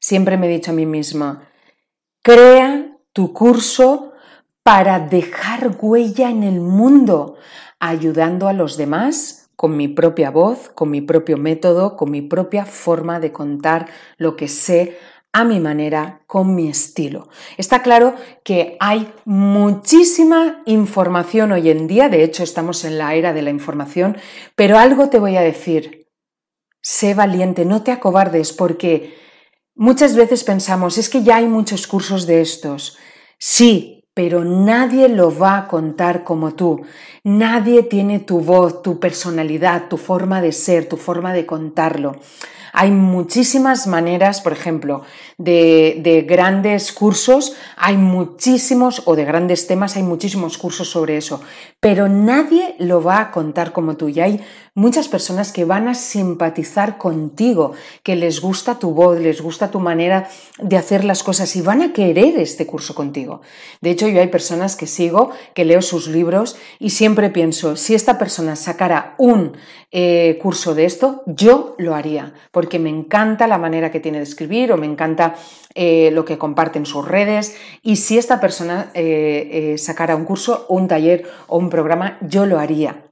Siempre 0.00 0.36
me 0.36 0.46
he 0.46 0.50
dicho 0.50 0.70
a 0.70 0.74
mí 0.74 0.86
misma, 0.86 1.48
crea 2.22 2.98
tu 3.12 3.32
curso 3.32 4.12
para 4.62 4.98
dejar 4.98 5.76
huella 5.80 6.30
en 6.30 6.42
el 6.42 6.60
mundo, 6.60 7.36
ayudando 7.78 8.48
a 8.48 8.52
los 8.52 8.76
demás 8.76 9.50
con 9.56 9.76
mi 9.76 9.88
propia 9.88 10.30
voz, 10.30 10.68
con 10.68 10.90
mi 10.90 11.00
propio 11.00 11.38
método, 11.38 11.96
con 11.96 12.10
mi 12.10 12.20
propia 12.20 12.66
forma 12.66 13.20
de 13.20 13.32
contar 13.32 13.88
lo 14.18 14.36
que 14.36 14.48
sé 14.48 14.98
a 15.36 15.44
mi 15.44 15.60
manera, 15.60 16.22
con 16.26 16.54
mi 16.54 16.70
estilo. 16.70 17.28
Está 17.58 17.82
claro 17.82 18.14
que 18.42 18.78
hay 18.80 19.12
muchísima 19.26 20.62
información 20.64 21.52
hoy 21.52 21.68
en 21.68 21.86
día, 21.86 22.08
de 22.08 22.24
hecho 22.24 22.42
estamos 22.42 22.86
en 22.86 22.96
la 22.96 23.14
era 23.14 23.34
de 23.34 23.42
la 23.42 23.50
información, 23.50 24.16
pero 24.54 24.78
algo 24.78 25.10
te 25.10 25.18
voy 25.18 25.36
a 25.36 25.42
decir, 25.42 26.08
sé 26.80 27.12
valiente, 27.12 27.66
no 27.66 27.82
te 27.82 27.92
acobardes 27.92 28.54
porque 28.54 29.14
muchas 29.74 30.16
veces 30.16 30.42
pensamos, 30.42 30.96
es 30.96 31.10
que 31.10 31.22
ya 31.22 31.36
hay 31.36 31.48
muchos 31.48 31.86
cursos 31.86 32.26
de 32.26 32.40
estos. 32.40 32.96
Sí, 33.38 34.08
pero 34.14 34.42
nadie 34.42 35.10
lo 35.10 35.38
va 35.38 35.58
a 35.58 35.68
contar 35.68 36.24
como 36.24 36.54
tú. 36.54 36.80
Nadie 37.24 37.82
tiene 37.82 38.20
tu 38.20 38.40
voz, 38.40 38.80
tu 38.80 38.98
personalidad, 38.98 39.90
tu 39.90 39.98
forma 39.98 40.40
de 40.40 40.52
ser, 40.52 40.88
tu 40.88 40.96
forma 40.96 41.34
de 41.34 41.44
contarlo. 41.44 42.16
Hay 42.78 42.90
muchísimas 42.90 43.86
maneras, 43.86 44.42
por 44.42 44.52
ejemplo, 44.52 45.00
de, 45.38 46.26
grandes 46.28 46.92
cursos, 46.92 47.56
hay 47.74 47.96
muchísimos, 47.96 49.00
o 49.06 49.16
de 49.16 49.24
grandes 49.24 49.66
temas, 49.66 49.96
hay 49.96 50.02
muchísimos 50.02 50.58
cursos 50.58 50.90
sobre 50.90 51.16
eso, 51.16 51.40
pero 51.80 52.06
nadie 52.10 52.74
lo 52.78 53.02
va 53.02 53.20
a 53.20 53.30
contar 53.30 53.72
como 53.72 53.96
tú. 53.96 54.10
Y 54.10 54.20
hay 54.20 54.44
muchas 54.74 55.08
personas 55.08 55.52
que 55.52 55.64
van 55.64 55.88
a 55.88 55.94
simpatizar 55.94 56.98
contigo, 56.98 57.72
que 58.02 58.14
les 58.14 58.42
gusta 58.42 58.78
tu 58.78 58.90
voz, 58.90 59.18
les 59.20 59.40
gusta 59.40 59.70
tu 59.70 59.80
manera 59.80 60.28
de 60.58 60.76
hacer 60.76 61.02
las 61.02 61.22
cosas 61.22 61.56
y 61.56 61.62
van 61.62 61.80
a 61.80 61.94
querer 61.94 62.38
este 62.38 62.66
curso 62.66 62.94
contigo. 62.94 63.40
De 63.80 63.88
hecho, 63.88 64.06
yo 64.06 64.20
hay 64.20 64.28
personas 64.28 64.76
que 64.76 64.86
sigo, 64.86 65.30
que 65.54 65.64
leo 65.64 65.80
sus 65.80 66.08
libros 66.08 66.58
y 66.78 66.90
siempre 66.90 67.30
pienso, 67.30 67.76
si 67.76 67.94
esta 67.94 68.18
persona 68.18 68.54
sacara 68.54 69.14
un 69.16 69.56
eh, 69.98 70.38
curso 70.42 70.74
de 70.74 70.84
esto, 70.84 71.22
yo 71.24 71.74
lo 71.78 71.94
haría, 71.94 72.34
porque 72.50 72.78
me 72.78 72.90
encanta 72.90 73.46
la 73.46 73.56
manera 73.56 73.90
que 73.90 73.98
tiene 73.98 74.18
de 74.18 74.24
escribir 74.24 74.70
o 74.70 74.76
me 74.76 74.84
encanta 74.84 75.36
eh, 75.74 76.10
lo 76.12 76.26
que 76.26 76.36
comparte 76.36 76.78
en 76.78 76.84
sus 76.84 77.08
redes 77.08 77.56
y 77.82 77.96
si 77.96 78.18
esta 78.18 78.38
persona 78.38 78.90
eh, 78.92 79.76
sacara 79.78 80.14
un 80.14 80.26
curso, 80.26 80.66
un 80.68 80.86
taller 80.86 81.26
o 81.46 81.56
un 81.56 81.70
programa, 81.70 82.18
yo 82.20 82.44
lo 82.44 82.58
haría 82.58 83.04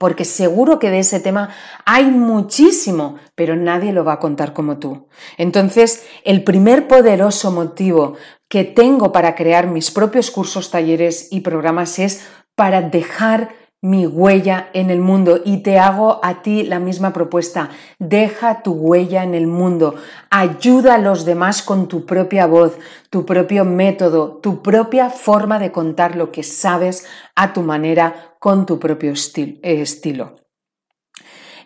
porque 0.00 0.24
seguro 0.24 0.80
que 0.80 0.90
de 0.90 0.98
ese 0.98 1.20
tema 1.20 1.50
hay 1.84 2.06
muchísimo, 2.06 3.14
pero 3.36 3.54
nadie 3.54 3.92
lo 3.92 4.04
va 4.04 4.14
a 4.14 4.18
contar 4.18 4.52
como 4.52 4.78
tú. 4.78 5.06
Entonces, 5.36 6.04
el 6.24 6.42
primer 6.42 6.88
poderoso 6.88 7.52
motivo 7.52 8.14
que 8.48 8.64
tengo 8.64 9.12
para 9.12 9.36
crear 9.36 9.68
mis 9.68 9.92
propios 9.92 10.32
cursos, 10.32 10.72
talleres 10.72 11.28
y 11.30 11.40
programas 11.40 12.00
es 12.00 12.26
para 12.56 12.82
dejar 12.82 13.50
mi 13.80 14.06
huella 14.06 14.70
en 14.72 14.90
el 14.90 15.00
mundo 15.00 15.40
y 15.44 15.58
te 15.58 15.78
hago 15.78 16.18
a 16.24 16.42
ti 16.42 16.64
la 16.64 16.80
misma 16.80 17.12
propuesta. 17.12 17.70
Deja 17.98 18.62
tu 18.62 18.72
huella 18.72 19.22
en 19.22 19.34
el 19.34 19.46
mundo. 19.46 19.94
Ayuda 20.30 20.96
a 20.96 20.98
los 20.98 21.24
demás 21.24 21.62
con 21.62 21.86
tu 21.86 22.04
propia 22.04 22.46
voz, 22.46 22.76
tu 23.10 23.24
propio 23.24 23.64
método, 23.64 24.38
tu 24.42 24.62
propia 24.62 25.10
forma 25.10 25.58
de 25.58 25.70
contar 25.70 26.16
lo 26.16 26.32
que 26.32 26.42
sabes 26.42 27.06
a 27.36 27.52
tu 27.52 27.62
manera 27.62 28.34
con 28.40 28.66
tu 28.66 28.80
propio 28.80 29.12
eh, 29.12 29.58
estilo. 29.62 30.36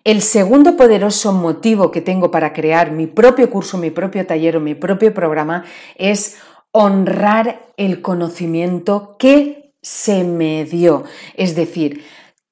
El 0.05 0.21
segundo 0.21 0.77
poderoso 0.77 1.33
motivo 1.33 1.93
que 1.93 2.01
tengo 2.01 2.31
para 2.31 2.53
crear 2.53 2.91
mi 2.91 3.07
propio 3.07 3.49
curso, 3.49 3.79
mi 3.79 3.91
propio 3.91 4.27
taller 4.27 4.57
o 4.57 4.61
mi 4.61 4.75
propio 4.75 5.15
programa 5.15 5.65
es 5.97 6.39
honrar 6.73 7.69
el 7.77 8.03
conocimiento 8.03 9.17
que 9.19 9.62
se 9.83 10.25
me 10.25 10.65
dio. 10.65 11.05
Es 11.35 11.55
decir, 11.55 12.05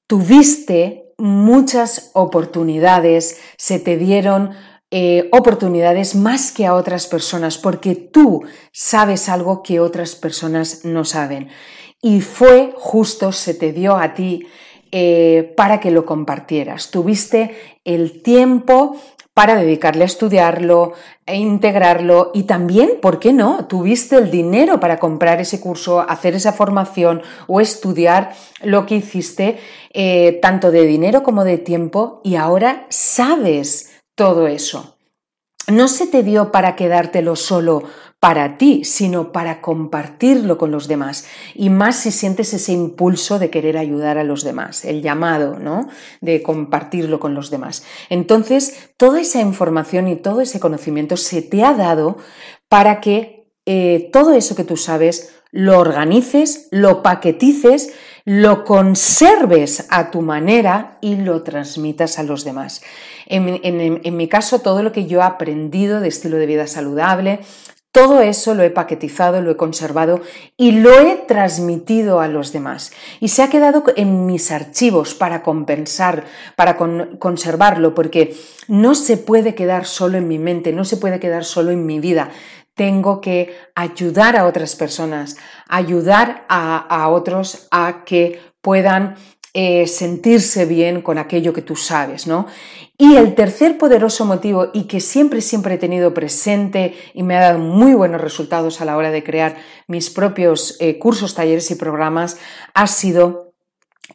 tuviste 0.05 1.13
muchas 1.17 2.11
oportunidades, 2.13 3.39
se 3.57 3.79
te 3.79 3.97
dieron 3.97 4.51
eh, 4.91 5.29
oportunidades 5.31 6.15
más 6.15 6.51
que 6.51 6.65
a 6.65 6.75
otras 6.75 7.07
personas, 7.07 7.57
porque 7.57 7.95
tú 7.95 8.43
sabes 8.73 9.29
algo 9.29 9.63
que 9.63 9.79
otras 9.79 10.15
personas 10.15 10.83
no 10.83 11.05
saben. 11.05 11.47
Y 12.01 12.21
fue 12.21 12.73
justo, 12.75 13.31
se 13.31 13.53
te 13.53 13.71
dio 13.71 13.95
a 13.95 14.13
ti 14.13 14.47
eh, 14.91 15.53
para 15.55 15.79
que 15.79 15.91
lo 15.91 16.05
compartieras. 16.05 16.91
Tuviste 16.91 17.55
el 17.85 18.21
tiempo 18.21 18.97
para 19.33 19.55
dedicarle 19.55 20.03
a 20.03 20.07
estudiarlo, 20.07 20.93
e 21.25 21.37
integrarlo 21.37 22.31
y 22.33 22.43
también, 22.43 22.99
¿por 23.01 23.19
qué 23.19 23.31
no? 23.31 23.65
Tuviste 23.65 24.17
el 24.17 24.29
dinero 24.29 24.79
para 24.79 24.99
comprar 24.99 25.39
ese 25.39 25.61
curso, 25.61 26.01
hacer 26.01 26.35
esa 26.35 26.51
formación 26.51 27.21
o 27.47 27.61
estudiar 27.61 28.33
lo 28.61 28.85
que 28.85 28.95
hiciste, 28.95 29.57
eh, 29.93 30.39
tanto 30.41 30.71
de 30.71 30.85
dinero 30.85 31.23
como 31.23 31.45
de 31.45 31.57
tiempo, 31.57 32.19
y 32.23 32.35
ahora 32.35 32.85
sabes 32.89 34.01
todo 34.15 34.47
eso. 34.47 34.97
No 35.67 35.87
se 35.87 36.07
te 36.07 36.23
dio 36.23 36.51
para 36.51 36.75
quedártelo 36.75 37.35
solo 37.37 37.83
para 38.21 38.55
ti, 38.55 38.83
sino 38.83 39.31
para 39.31 39.61
compartirlo 39.61 40.59
con 40.59 40.69
los 40.69 40.87
demás. 40.87 41.25
Y 41.55 41.71
más 41.71 41.95
si 41.95 42.11
sientes 42.11 42.53
ese 42.53 42.71
impulso 42.71 43.39
de 43.39 43.49
querer 43.49 43.79
ayudar 43.79 44.19
a 44.19 44.23
los 44.23 44.43
demás, 44.43 44.85
el 44.85 45.01
llamado, 45.01 45.57
¿no? 45.57 45.89
De 46.21 46.43
compartirlo 46.43 47.19
con 47.19 47.33
los 47.33 47.49
demás. 47.49 47.83
Entonces, 48.09 48.91
toda 48.95 49.19
esa 49.19 49.41
información 49.41 50.07
y 50.07 50.17
todo 50.17 50.41
ese 50.41 50.59
conocimiento 50.59 51.17
se 51.17 51.41
te 51.41 51.63
ha 51.63 51.73
dado 51.73 52.17
para 52.69 53.01
que 53.01 53.47
eh, 53.65 54.11
todo 54.13 54.33
eso 54.33 54.55
que 54.55 54.65
tú 54.65 54.77
sabes 54.77 55.33
lo 55.49 55.79
organices, 55.79 56.67
lo 56.69 57.01
paquetices, 57.01 57.91
lo 58.23 58.65
conserves 58.65 59.87
a 59.89 60.11
tu 60.11 60.21
manera 60.21 60.99
y 61.01 61.15
lo 61.15 61.41
transmitas 61.41 62.19
a 62.19 62.23
los 62.23 62.43
demás. 62.43 62.83
en, 63.25 64.15
mi 64.15 64.27
caso, 64.27 64.59
todo 64.59 64.83
lo 64.83 64.91
que 64.91 65.07
yo 65.07 65.21
he 65.21 65.23
aprendido 65.23 66.01
de 66.01 66.07
estilo 66.07 66.37
de 66.37 66.45
vida 66.45 66.67
saludable, 66.67 67.39
todo 67.91 68.21
eso 68.21 68.55
lo 68.55 68.63
he 68.63 68.69
paquetizado, 68.69 69.41
lo 69.41 69.51
he 69.51 69.57
conservado 69.57 70.21
y 70.55 70.71
lo 70.71 70.97
he 70.99 71.15
transmitido 71.27 72.21
a 72.21 72.29
los 72.29 72.53
demás. 72.53 72.91
Y 73.19 73.27
se 73.27 73.43
ha 73.43 73.49
quedado 73.49 73.83
en 73.97 74.25
mis 74.25 74.51
archivos 74.51 75.13
para 75.13 75.43
compensar, 75.43 76.23
para 76.55 76.77
conservarlo, 76.77 77.93
porque 77.93 78.37
no 78.69 78.95
se 78.95 79.17
puede 79.17 79.55
quedar 79.55 79.85
solo 79.85 80.17
en 80.17 80.29
mi 80.29 80.39
mente, 80.39 80.71
no 80.71 80.85
se 80.85 80.97
puede 80.97 81.19
quedar 81.19 81.43
solo 81.43 81.71
en 81.71 81.85
mi 81.85 81.99
vida. 81.99 82.29
Tengo 82.75 83.19
que 83.19 83.53
ayudar 83.75 84.37
a 84.37 84.45
otras 84.45 84.75
personas, 84.77 85.35
ayudar 85.67 86.45
a, 86.47 87.09
otros 87.09 87.67
a 87.71 88.05
que 88.05 88.39
puedan 88.61 89.15
eh, 89.53 89.85
sentirse 89.87 90.65
bien 90.65 91.01
con 91.01 91.17
aquello 91.17 91.51
que 91.51 91.61
tú 91.61 91.75
sabes, 91.75 92.25
¿no? 92.25 92.47
Y 92.97 93.15
el 93.15 93.35
tercer 93.35 93.77
poderoso 93.77 94.25
motivo, 94.25 94.69
y 94.73 94.83
que 94.83 94.99
siempre, 94.99 95.41
siempre 95.41 95.75
he 95.75 95.77
tenido 95.77 96.13
presente 96.13 96.95
y 97.13 97.23
me 97.23 97.35
ha 97.35 97.41
dado 97.41 97.59
muy 97.59 97.93
buenos 97.93 98.21
resultados 98.21 98.79
a 98.79 98.85
la 98.85 98.95
hora 98.95 99.11
de 99.11 99.23
crear 99.23 99.57
mis 99.87 100.09
propios 100.09 100.77
eh, 100.79 100.99
cursos, 100.99 101.33
talleres 101.33 101.69
y 101.71 101.75
programas, 101.75 102.37
ha 102.73 102.87
sido 102.87 103.53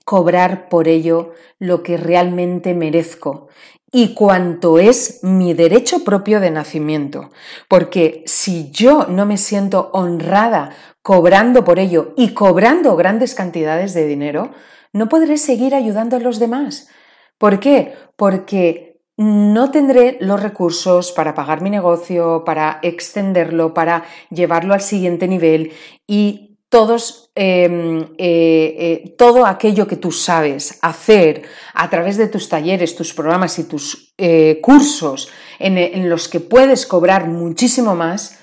cobrar 0.05 0.68
por 0.68 0.88
ello 0.88 1.33
lo 1.59 1.83
que 1.83 1.96
realmente 1.96 2.75
merezco 2.75 3.49
y 3.92 4.14
cuanto 4.14 4.79
es 4.79 5.20
mi 5.22 5.55
derecho 5.55 6.05
propio 6.05 6.40
de 6.40 6.51
nacimiento. 6.51 7.31
Porque 7.68 8.22
si 8.27 8.70
yo 8.70 9.07
no 9.09 9.27
me 9.27 9.37
siento 9.37 9.90
honrada 9.92 10.70
cobrando 11.03 11.64
por 11.64 11.79
ello 11.79 12.12
y 12.16 12.35
cobrando 12.35 12.96
grandes 12.96 13.35
cantidades 13.35 13.94
de 13.94 14.07
dinero, 14.07 14.53
no 14.97 15.09
podré 15.11 15.37
seguir 15.37 15.75
ayudando 15.75 16.17
a 16.17 16.21
los 16.21 16.39
demás. 16.39 16.89
¿Por 17.37 17.61
qué? 17.61 17.93
Porque 18.17 19.03
no 19.19 19.71
tendré 19.71 20.17
los 20.21 20.43
recursos 20.43 21.13
para 21.13 21.35
pagar 21.35 21.61
mi 21.61 21.69
negocio, 21.69 22.45
para 22.45 22.81
extenderlo, 22.83 23.75
para 23.75 24.05
llevarlo 24.31 24.73
al 24.73 24.81
siguiente 24.81 25.29
nivel 25.29 25.73
y 26.07 26.59
todos, 26.71 27.31
em, 27.35 28.01
eh, 28.17 28.75
eh, 28.79 29.15
todo 29.19 29.47
aquello 29.47 29.87
que 29.87 29.97
tú 29.97 30.11
sabes 30.11 30.79
hacer 30.81 31.43
a 31.75 31.89
través 31.91 32.17
de 32.17 32.29
tus 32.29 32.49
talleres, 32.49 32.97
tus 32.97 33.13
programas 33.13 33.59
y 33.59 33.65
tus 33.65 34.15
eh, 34.17 34.61
cursos 34.63 35.29
en, 35.59 36.09
los 36.09 36.29
que 36.29 36.41
puedes 36.41 36.87
cobrar 36.87 37.29
muchísimo 37.29 37.95
más, 37.95 38.41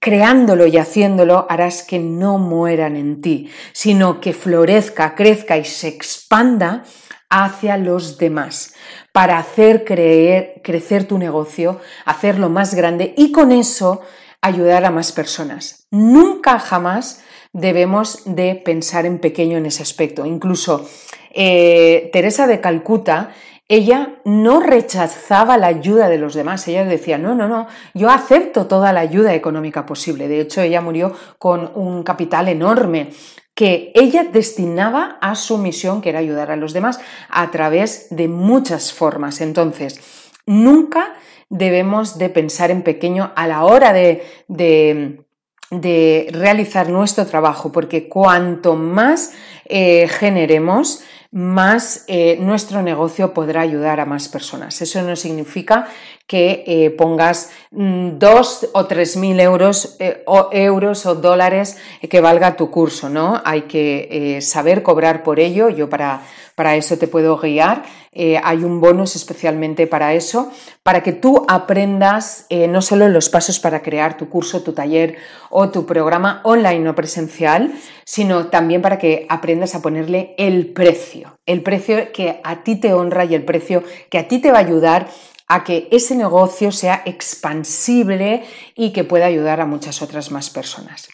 creándolo 0.00 0.66
y 0.66 0.78
haciéndolo 0.78 1.46
harás 1.48 1.82
que 1.82 1.98
no 1.98 2.38
mueran 2.38 2.96
en 2.96 3.20
ti, 3.20 3.50
sino 3.72 4.20
que 4.20 4.32
florezca, 4.32 5.14
crezca 5.14 5.58
y 5.58 5.64
se 5.64 5.88
expanda 5.88 6.84
hacia 7.28 7.76
los 7.76 8.18
demás 8.18 8.74
para 9.12 9.38
hacer 9.38 9.84
crecer 9.84 11.04
tu 11.04 11.18
negocio, 11.18 11.80
hacerlo 12.04 12.48
más 12.48 12.74
grande 12.74 13.14
y 13.16 13.30
con 13.30 13.52
eso 13.52 14.00
ayudar 14.40 14.84
a 14.84 14.90
más 14.90 15.12
personas. 15.12 15.86
Nunca 15.90 16.58
jamás 16.58 17.22
debemos 17.52 18.22
de 18.24 18.54
pensar 18.54 19.06
en 19.06 19.18
pequeño 19.18 19.58
en 19.58 19.66
ese 19.66 19.82
aspecto. 19.82 20.24
Incluso 20.24 20.88
eh, 21.32 22.10
Teresa 22.12 22.46
de 22.46 22.60
Calcuta 22.60 23.32
ella 23.70 24.16
no 24.24 24.58
rechazaba 24.58 25.56
la 25.56 25.68
ayuda 25.68 26.08
de 26.08 26.18
los 26.18 26.34
demás, 26.34 26.66
ella 26.66 26.84
decía, 26.84 27.18
no, 27.18 27.36
no, 27.36 27.46
no, 27.46 27.68
yo 27.94 28.10
acepto 28.10 28.66
toda 28.66 28.92
la 28.92 28.98
ayuda 28.98 29.32
económica 29.32 29.86
posible. 29.86 30.26
De 30.26 30.40
hecho, 30.40 30.60
ella 30.60 30.80
murió 30.80 31.14
con 31.38 31.70
un 31.76 32.02
capital 32.02 32.48
enorme 32.48 33.10
que 33.54 33.92
ella 33.94 34.24
destinaba 34.24 35.18
a 35.20 35.36
su 35.36 35.56
misión, 35.56 36.02
que 36.02 36.08
era 36.08 36.18
ayudar 36.18 36.50
a 36.50 36.56
los 36.56 36.72
demás, 36.72 36.98
a 37.28 37.48
través 37.52 38.08
de 38.10 38.26
muchas 38.26 38.92
formas. 38.92 39.40
Entonces, 39.40 40.00
nunca 40.46 41.14
debemos 41.48 42.18
de 42.18 42.28
pensar 42.28 42.72
en 42.72 42.82
pequeño 42.82 43.30
a 43.36 43.46
la 43.46 43.64
hora 43.64 43.92
de, 43.92 44.24
de 44.48 45.24
de 45.70 46.28
realizar 46.32 46.88
nuestro 46.88 47.26
trabajo, 47.26 47.70
porque 47.70 48.08
cuanto 48.08 48.74
más 48.74 49.32
eh, 49.66 50.08
generemos, 50.08 51.04
más 51.32 52.04
eh, 52.08 52.36
nuestro 52.40 52.82
negocio 52.82 53.32
podrá 53.32 53.60
ayudar 53.60 54.00
a 54.00 54.06
más 54.06 54.28
personas. 54.28 54.82
Eso 54.82 55.00
no 55.02 55.14
significa 55.14 55.88
que 56.30 56.62
eh, 56.64 56.90
pongas 56.90 57.50
mm, 57.72 58.10
dos 58.20 58.68
o 58.72 58.86
tres 58.86 59.16
mil 59.16 59.40
euros, 59.40 59.98
o 60.26 60.48
euros 60.52 61.04
o 61.04 61.16
dólares 61.16 61.76
que 62.08 62.20
valga 62.20 62.54
tu 62.54 62.70
curso, 62.70 63.08
¿no? 63.08 63.42
Hay 63.44 63.62
que 63.62 64.38
saber 64.40 64.84
cobrar 64.84 65.24
por 65.24 65.40
ello. 65.40 65.70
Yo 65.70 65.90
para, 65.90 66.22
para 66.54 66.76
eso 66.76 66.96
te 66.98 67.08
puedo 67.08 67.36
guiar. 67.36 67.82
hay 68.14 68.62
un 68.62 68.80
bonus 68.80 69.16
especialmente 69.16 69.88
para 69.88 70.14
eso, 70.14 70.52
para 70.84 71.02
que 71.02 71.12
tú 71.12 71.44
aprendas 71.48 72.46
no 72.68 72.80
solo 72.80 73.08
los 73.08 73.28
pasos 73.28 73.58
para 73.58 73.82
crear 73.82 74.16
tu 74.16 74.28
curso, 74.28 74.62
tu 74.62 74.72
taller 74.72 75.16
o 75.48 75.70
tu 75.70 75.84
programa 75.84 76.40
online 76.44 76.88
o 76.88 76.94
presencial, 76.94 77.72
sino 78.04 78.46
también 78.46 78.82
para 78.82 78.98
que 78.98 79.26
aprendas 79.28 79.74
a 79.74 79.82
ponerle 79.82 80.34
el 80.38 80.66
precio, 80.66 81.38
el 81.46 81.62
precio 81.62 82.12
que 82.12 82.40
a 82.42 82.62
ti 82.62 82.76
te 82.76 82.92
honra 82.92 83.24
y 83.24 83.34
el 83.34 83.44
precio 83.44 83.82
que 84.10 84.18
a 84.18 84.28
ti 84.28 84.38
te 84.38 84.52
va 84.52 84.58
a 84.58 84.66
ayudar 84.66 85.08
a 85.50 85.64
que 85.64 85.88
ese 85.90 86.14
negocio 86.14 86.70
sea 86.70 87.02
expansible 87.04 88.44
y 88.76 88.92
que 88.92 89.02
pueda 89.02 89.26
ayudar 89.26 89.60
a 89.60 89.66
muchas 89.66 90.00
otras 90.00 90.30
más 90.30 90.48
personas. 90.48 91.08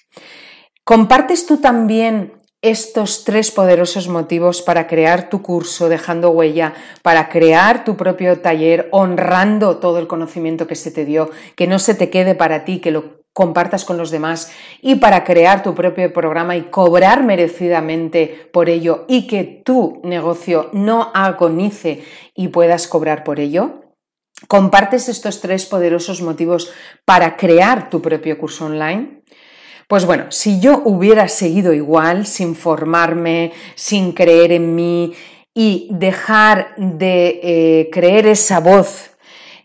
¿Compartes 0.84 1.46
tú 1.46 1.56
también 1.56 2.34
estos 2.60 3.24
tres 3.24 3.50
poderosos 3.50 4.08
motivos 4.08 4.60
para 4.60 4.86
crear 4.86 5.30
tu 5.30 5.40
curso 5.40 5.88
dejando 5.88 6.30
huella, 6.30 6.74
para 7.02 7.30
crear 7.30 7.82
tu 7.84 7.96
propio 7.96 8.40
taller 8.40 8.88
honrando 8.92 9.78
todo 9.78 9.98
el 9.98 10.06
conocimiento 10.06 10.66
que 10.66 10.74
se 10.74 10.90
te 10.90 11.06
dio, 11.06 11.30
que 11.54 11.66
no 11.66 11.78
se 11.78 11.94
te 11.94 12.10
quede 12.10 12.34
para 12.34 12.64
ti, 12.64 12.80
que 12.80 12.90
lo 12.90 13.24
compartas 13.32 13.86
con 13.86 13.96
los 13.96 14.10
demás 14.10 14.52
y 14.82 14.96
para 14.96 15.24
crear 15.24 15.62
tu 15.62 15.74
propio 15.74 16.12
programa 16.12 16.56
y 16.56 16.64
cobrar 16.64 17.22
merecidamente 17.22 18.50
por 18.52 18.68
ello 18.68 19.06
y 19.08 19.26
que 19.26 19.62
tu 19.64 20.00
negocio 20.04 20.68
no 20.74 21.10
agonice 21.14 22.02
y 22.34 22.48
puedas 22.48 22.86
cobrar 22.86 23.24
por 23.24 23.40
ello? 23.40 23.85
¿Compartes 24.48 25.08
estos 25.08 25.40
tres 25.40 25.64
poderosos 25.64 26.20
motivos 26.20 26.70
para 27.04 27.36
crear 27.36 27.88
tu 27.88 28.02
propio 28.02 28.38
curso 28.38 28.66
online? 28.66 29.22
Pues 29.88 30.04
bueno, 30.04 30.26
si 30.30 30.60
yo 30.60 30.82
hubiera 30.84 31.26
seguido 31.28 31.72
igual, 31.72 32.26
sin 32.26 32.54
formarme, 32.54 33.52
sin 33.76 34.12
creer 34.12 34.52
en 34.52 34.74
mí 34.74 35.14
y 35.54 35.88
dejar 35.90 36.74
de 36.76 37.40
eh, 37.42 37.90
creer 37.90 38.26
esa 38.26 38.60
voz 38.60 39.16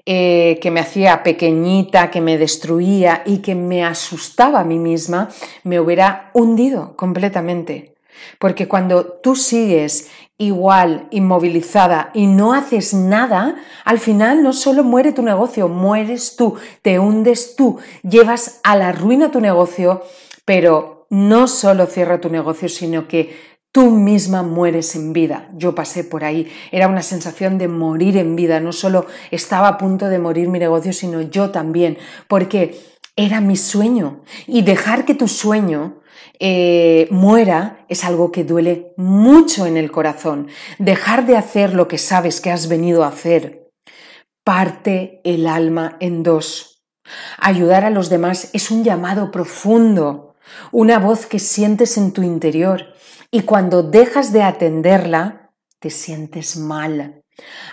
eh, 0.06 0.58
que 0.62 0.72
me 0.72 0.80
hacía 0.80 1.22
pequeñita, 1.22 2.10
que 2.10 2.22
me 2.22 2.38
destruía 2.38 3.24
y 3.26 3.40
que 3.40 3.56
me 3.56 3.84
asustaba 3.84 4.62
a 4.62 4.64
mí 4.64 4.80
misma, 4.80 5.30
me 5.64 5.80
hubiera 5.80 6.32
hundido 6.34 6.96
completamente. 6.96 7.96
Porque 8.40 8.68
cuando 8.68 9.06
tú 9.06 9.36
sigues 9.36 10.10
igual, 10.42 11.08
inmovilizada 11.12 12.10
y 12.14 12.26
no 12.26 12.54
haces 12.54 12.94
nada, 12.94 13.56
al 13.86 14.00
final 14.00 14.42
no 14.42 14.54
solo 14.54 14.84
muere 14.84 15.12
tu 15.12 15.22
negocio, 15.22 15.68
mueres 15.68 16.36
tú, 16.36 16.56
te 16.82 16.98
hundes 16.98 17.56
tú, 17.56 17.78
llevas 18.02 18.60
a 18.64 18.76
la 18.76 18.92
ruina 18.92 19.32
tu 19.32 19.40
negocio, 19.40 20.04
pero 20.44 21.06
no 21.12 21.48
solo 21.48 21.86
cierra 21.86 22.20
tu 22.20 22.30
negocio, 22.30 22.70
sino 22.70 23.08
que 23.08 23.52
Tú 23.74 23.90
misma 23.90 24.44
mueres 24.44 24.98
en 24.98 25.14
vida. 25.14 25.48
Yo 25.56 25.74
pasé 25.74 26.04
por 26.04 26.26
ahí. 26.26 26.52
Era 26.74 26.90
una 26.90 27.02
sensación 27.02 27.58
de 27.58 27.70
morir 27.70 28.18
en 28.18 28.36
vida. 28.36 28.60
No 28.60 28.74
solo 28.74 29.06
estaba 29.32 29.70
a 29.70 29.78
punto 29.78 30.10
de 30.10 30.20
morir 30.20 30.50
mi 30.50 30.60
negocio, 30.60 30.92
sino 30.92 31.22
yo 31.22 31.52
también. 31.52 31.98
Porque 32.28 32.78
era 33.16 33.40
mi 33.40 33.56
sueño. 33.56 34.24
Y 34.46 34.64
dejar 34.64 35.06
que 35.06 35.16
tu 35.16 35.30
sueño 35.30 36.01
eh, 36.44 37.08
muera 37.12 37.86
es 37.88 38.04
algo 38.04 38.32
que 38.32 38.44
duele 38.44 38.94
mucho 38.98 39.68
en 39.68 39.78
el 39.78 39.92
corazón. 39.92 40.48
Dejar 40.80 41.28
de 41.28 41.38
hacer 41.38 41.76
lo 41.76 41.88
que 41.88 42.00
sabes 42.00 42.42
que 42.42 42.50
has 42.50 42.68
venido 42.68 43.04
a 43.04 43.10
hacer 43.10 43.70
parte 44.44 45.22
el 45.24 45.46
alma 45.46 45.98
en 46.00 46.24
dos. 46.24 46.84
Ayudar 47.38 47.86
a 47.86 47.92
los 47.92 48.10
demás 48.10 48.50
es 48.54 48.72
un 48.72 48.84
llamado 48.84 49.30
profundo, 49.30 50.34
una 50.72 50.98
voz 50.98 51.28
que 51.28 51.38
sientes 51.38 51.96
en 51.98 52.12
tu 52.12 52.24
interior 52.24 52.88
y 53.30 53.42
cuando 53.42 53.84
dejas 53.84 54.34
de 54.34 54.42
atenderla, 54.42 55.52
te 55.78 55.92
sientes 55.92 56.58
mal. 56.58 57.22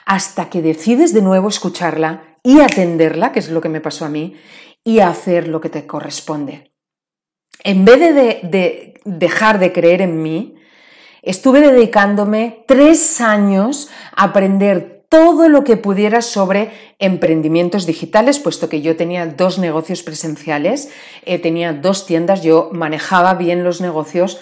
Hasta 0.04 0.50
que 0.50 0.60
decides 0.60 1.14
de 1.14 1.22
nuevo 1.22 1.48
escucharla 1.48 2.36
y 2.42 2.60
atenderla, 2.60 3.32
que 3.32 3.38
es 3.38 3.48
lo 3.48 3.62
que 3.62 3.70
me 3.70 3.80
pasó 3.80 4.04
a 4.04 4.10
mí, 4.10 4.36
y 4.84 5.00
hacer 5.00 5.48
lo 5.48 5.62
que 5.62 5.70
te 5.70 5.86
corresponde. 5.86 6.67
En 7.64 7.84
vez 7.84 7.98
de, 8.00 8.94
dejar 9.04 9.58
de 9.58 9.72
creer 9.72 10.02
en 10.02 10.22
mí, 10.22 10.54
estuve 11.22 11.60
dedicándome 11.60 12.64
tres 12.66 13.20
años 13.20 13.88
a 14.14 14.24
aprender 14.24 15.02
todo 15.08 15.48
lo 15.48 15.64
que 15.64 15.76
pudiera 15.76 16.20
sobre 16.20 16.70
emprendimientos 16.98 17.86
digitales, 17.86 18.38
puesto 18.38 18.68
que 18.68 18.82
yo 18.82 18.96
tenía 18.96 19.26
dos 19.26 19.58
negocios 19.58 20.02
presenciales, 20.02 20.90
eh, 21.24 21.38
tenía 21.38 21.72
dos 21.72 22.06
tiendas, 22.06 22.42
yo 22.42 22.68
manejaba 22.72 23.34
bien 23.34 23.64
los 23.64 23.80
negocios 23.80 24.38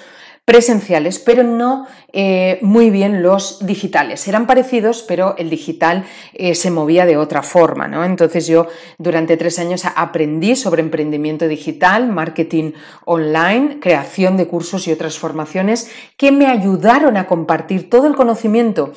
presenciales, 0.46 1.18
pero 1.18 1.42
no 1.42 1.88
eh, 2.12 2.60
muy 2.62 2.88
bien 2.90 3.20
los 3.20 3.66
digitales. 3.66 4.26
Eran 4.28 4.46
parecidos, 4.46 5.02
pero 5.02 5.34
el 5.38 5.50
digital 5.50 6.04
eh, 6.34 6.54
se 6.54 6.70
movía 6.70 7.04
de 7.04 7.16
otra 7.16 7.42
forma. 7.42 7.88
¿no? 7.88 8.04
Entonces 8.04 8.46
yo 8.46 8.68
durante 8.96 9.36
tres 9.36 9.58
años 9.58 9.82
aprendí 9.84 10.54
sobre 10.54 10.82
emprendimiento 10.82 11.48
digital, 11.48 12.08
marketing 12.08 12.72
online, 13.04 13.80
creación 13.80 14.36
de 14.36 14.46
cursos 14.46 14.86
y 14.86 14.92
otras 14.92 15.18
formaciones 15.18 15.90
que 16.16 16.30
me 16.30 16.46
ayudaron 16.46 17.16
a 17.16 17.26
compartir 17.26 17.90
todo 17.90 18.06
el 18.06 18.14
conocimiento 18.14 18.92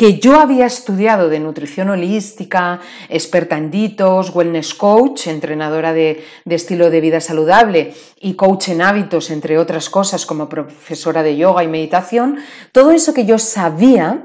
que 0.00 0.18
yo 0.18 0.40
había 0.40 0.64
estudiado 0.64 1.28
de 1.28 1.40
nutrición 1.40 1.90
holística, 1.90 2.80
experta 3.10 3.58
en 3.58 3.70
ditos, 3.70 4.34
wellness 4.34 4.72
coach, 4.72 5.26
entrenadora 5.26 5.92
de, 5.92 6.24
estilo 6.46 6.88
de 6.88 7.02
vida 7.02 7.20
saludable 7.20 7.92
y 8.18 8.32
coach 8.32 8.70
en 8.70 8.80
hábitos, 8.80 9.28
entre 9.30 9.58
otras 9.58 9.90
cosas 9.90 10.24
como 10.24 10.48
profesora 10.48 11.22
de 11.22 11.36
yoga 11.36 11.64
y 11.64 11.68
meditación, 11.68 12.38
todo 12.72 12.92
eso 12.92 13.12
que 13.12 13.26
yo 13.26 13.38
sabía, 13.38 14.24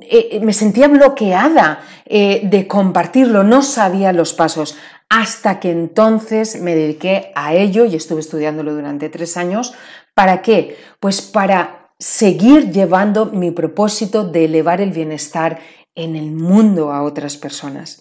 eh, 0.00 0.30
eh, 0.32 0.40
me 0.40 0.52
sentía 0.52 0.88
bloqueada 0.88 1.78
eh, 2.04 2.40
de 2.42 2.66
compartirlo, 2.66 3.44
no 3.44 3.62
sabía 3.62 4.12
los 4.12 4.34
pasos, 4.34 4.76
hasta 5.08 5.60
que 5.60 5.70
entonces 5.70 6.60
me 6.60 6.74
dediqué 6.74 7.30
a 7.36 7.54
ello 7.54 7.84
y 7.84 7.94
estuve 7.94 8.18
estudiándolo 8.18 8.74
durante 8.74 9.08
tres 9.10 9.36
años. 9.36 9.74
¿Para 10.14 10.42
qué? 10.42 10.76
Pues 10.98 11.22
para 11.22 11.77
seguir 11.98 12.70
llevando 12.70 13.26
mi 13.26 13.50
propósito 13.50 14.24
de 14.24 14.44
elevar 14.44 14.80
el 14.80 14.92
bienestar 14.92 15.60
en 15.94 16.14
el 16.14 16.30
mundo 16.30 16.92
a 16.92 17.02
otras 17.02 17.36
personas, 17.36 18.00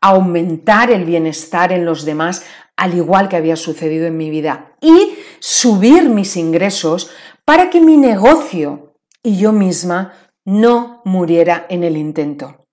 aumentar 0.00 0.90
el 0.90 1.04
bienestar 1.04 1.72
en 1.72 1.84
los 1.84 2.04
demás, 2.04 2.44
al 2.76 2.94
igual 2.94 3.28
que 3.28 3.36
había 3.36 3.56
sucedido 3.56 4.06
en 4.06 4.16
mi 4.16 4.30
vida, 4.30 4.72
y 4.80 5.16
subir 5.38 6.08
mis 6.08 6.36
ingresos 6.36 7.10
para 7.44 7.70
que 7.70 7.80
mi 7.80 7.96
negocio 7.96 8.94
y 9.22 9.38
yo 9.38 9.52
misma 9.52 10.14
no 10.44 11.02
muriera 11.04 11.66
en 11.68 11.84
el 11.84 11.96
intento. 11.96 12.64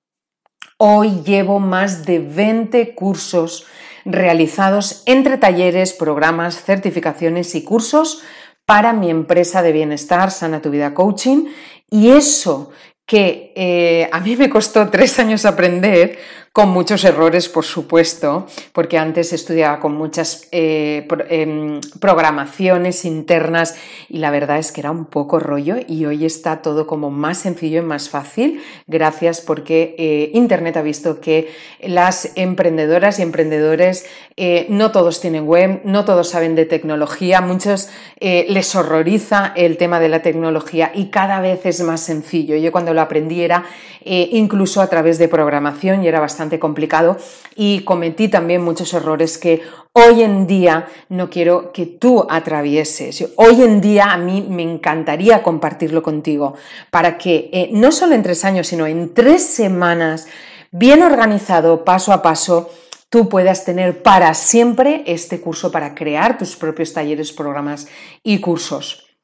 Hoy 0.78 1.22
llevo 1.24 1.60
más 1.60 2.06
de 2.06 2.20
20 2.20 2.96
cursos 2.96 3.66
realizados 4.04 5.04
entre 5.06 5.38
talleres, 5.38 5.94
programas, 5.94 6.64
certificaciones 6.64 7.56
y 7.56 7.64
cursos 7.64 8.22
para 8.66 8.94
mi 8.94 9.10
empresa 9.10 9.62
de 9.62 9.72
bienestar, 9.72 10.32
Sana 10.32 10.62
Tu 10.62 10.70
Vida 10.70 10.94
Coaching, 10.94 11.46
y 11.90 12.10
eso 12.10 12.72
que 13.06 13.54
eh, 13.56 14.10
a 14.12 14.20
mí 14.20 14.36
me 14.36 14.50
costó 14.50 14.90
tres 14.90 15.20
años 15.20 15.46
aprender, 15.46 16.18
con 16.56 16.70
muchos 16.70 17.04
errores, 17.04 17.50
por 17.50 17.66
supuesto, 17.66 18.48
porque 18.72 18.98
antes 18.98 19.34
estudiaba 19.34 19.82
con 19.82 19.94
muchas 19.94 20.48
eh, 20.54 21.06
em, 21.28 21.82
programaciones 22.00 23.04
internas 23.04 23.76
y 24.08 24.20
la 24.20 24.32
verdad 24.32 24.58
es 24.58 24.72
que 24.72 24.80
era 24.80 24.90
un 24.90 25.04
poco 25.04 25.42
rollo 25.42 25.76
y 25.86 26.06
hoy 26.06 26.24
está 26.24 26.62
todo 26.62 26.88
como 26.88 27.12
más 27.12 27.40
sencillo 27.40 27.80
y 27.80 27.86
más 27.86 28.08
fácil, 28.08 28.64
gracias 28.88 29.42
porque 29.42 29.96
eh, 29.98 30.32
Internet 30.34 30.78
ha 30.78 30.82
visto 30.82 31.20
que 31.20 31.52
las 31.82 32.32
emprendedoras 32.38 33.20
y 33.20 33.24
emprendedores 33.24 34.06
eh, 34.38 34.66
no 34.70 34.94
todos 34.94 35.20
tienen 35.20 35.46
web, 35.46 35.82
no 35.84 36.06
todos 36.06 36.30
saben 36.30 36.56
de 36.56 36.64
tecnología, 36.64 37.42
muchos 37.42 37.90
les 38.22 38.74
horroriza 38.76 39.52
el 39.58 39.76
tema 39.76 40.00
de 40.00 40.08
la 40.08 40.22
tecnología 40.22 40.92
y 40.96 41.08
cada 41.08 41.42
vez 41.42 41.66
es 41.66 41.82
más 41.82 42.00
sencillo. 42.00 42.56
Yo 42.56 42.72
cuando 42.72 42.94
lo 42.94 43.02
aprendí 43.02 43.42
era 43.42 43.66
incluso 44.04 44.82
a 44.82 44.88
través 44.88 45.20
de 45.20 45.28
programación 45.28 46.04
y 46.04 46.08
era 46.08 46.20
bastante 46.20 46.45
complicado 46.60 47.18
y 47.56 47.82
cometí 47.82 48.28
también 48.28 48.64
muchos 48.64 48.94
errores 48.94 49.38
que 49.38 49.62
hoy 49.94 50.22
en 50.24 50.46
día 50.48 50.88
no 51.10 51.30
quiero 51.30 51.72
que 51.72 51.86
tú 51.86 52.26
atravieses. 52.30 53.30
Hoy 53.36 53.62
en 53.62 53.82
día 53.82 54.12
a 54.12 54.18
mí 54.18 54.46
me 54.48 54.64
encantaría 54.64 55.42
compartirlo 55.44 56.04
contigo 56.04 56.56
para 56.92 57.18
que 57.18 57.50
eh, 57.52 57.70
no 57.72 57.92
solo 57.92 58.16
en 58.16 58.24
tres 58.24 58.46
años, 58.46 58.68
sino 58.68 58.86
en 58.86 59.14
tres 59.14 59.46
semanas, 59.46 60.28
bien 60.72 61.02
organizado, 61.02 61.86
paso 61.86 62.12
a 62.14 62.22
paso, 62.22 62.70
tú 63.10 63.30
puedas 63.30 63.64
tener 63.64 64.04
para 64.04 64.34
siempre 64.34 65.04
este 65.06 65.40
curso 65.40 65.72
para 65.72 65.96
crear 65.96 66.38
tus 66.38 66.56
propios 66.56 66.94
talleres, 66.94 67.32
programas 67.32 67.88
y 68.24 68.40
cursos. 68.40 69.15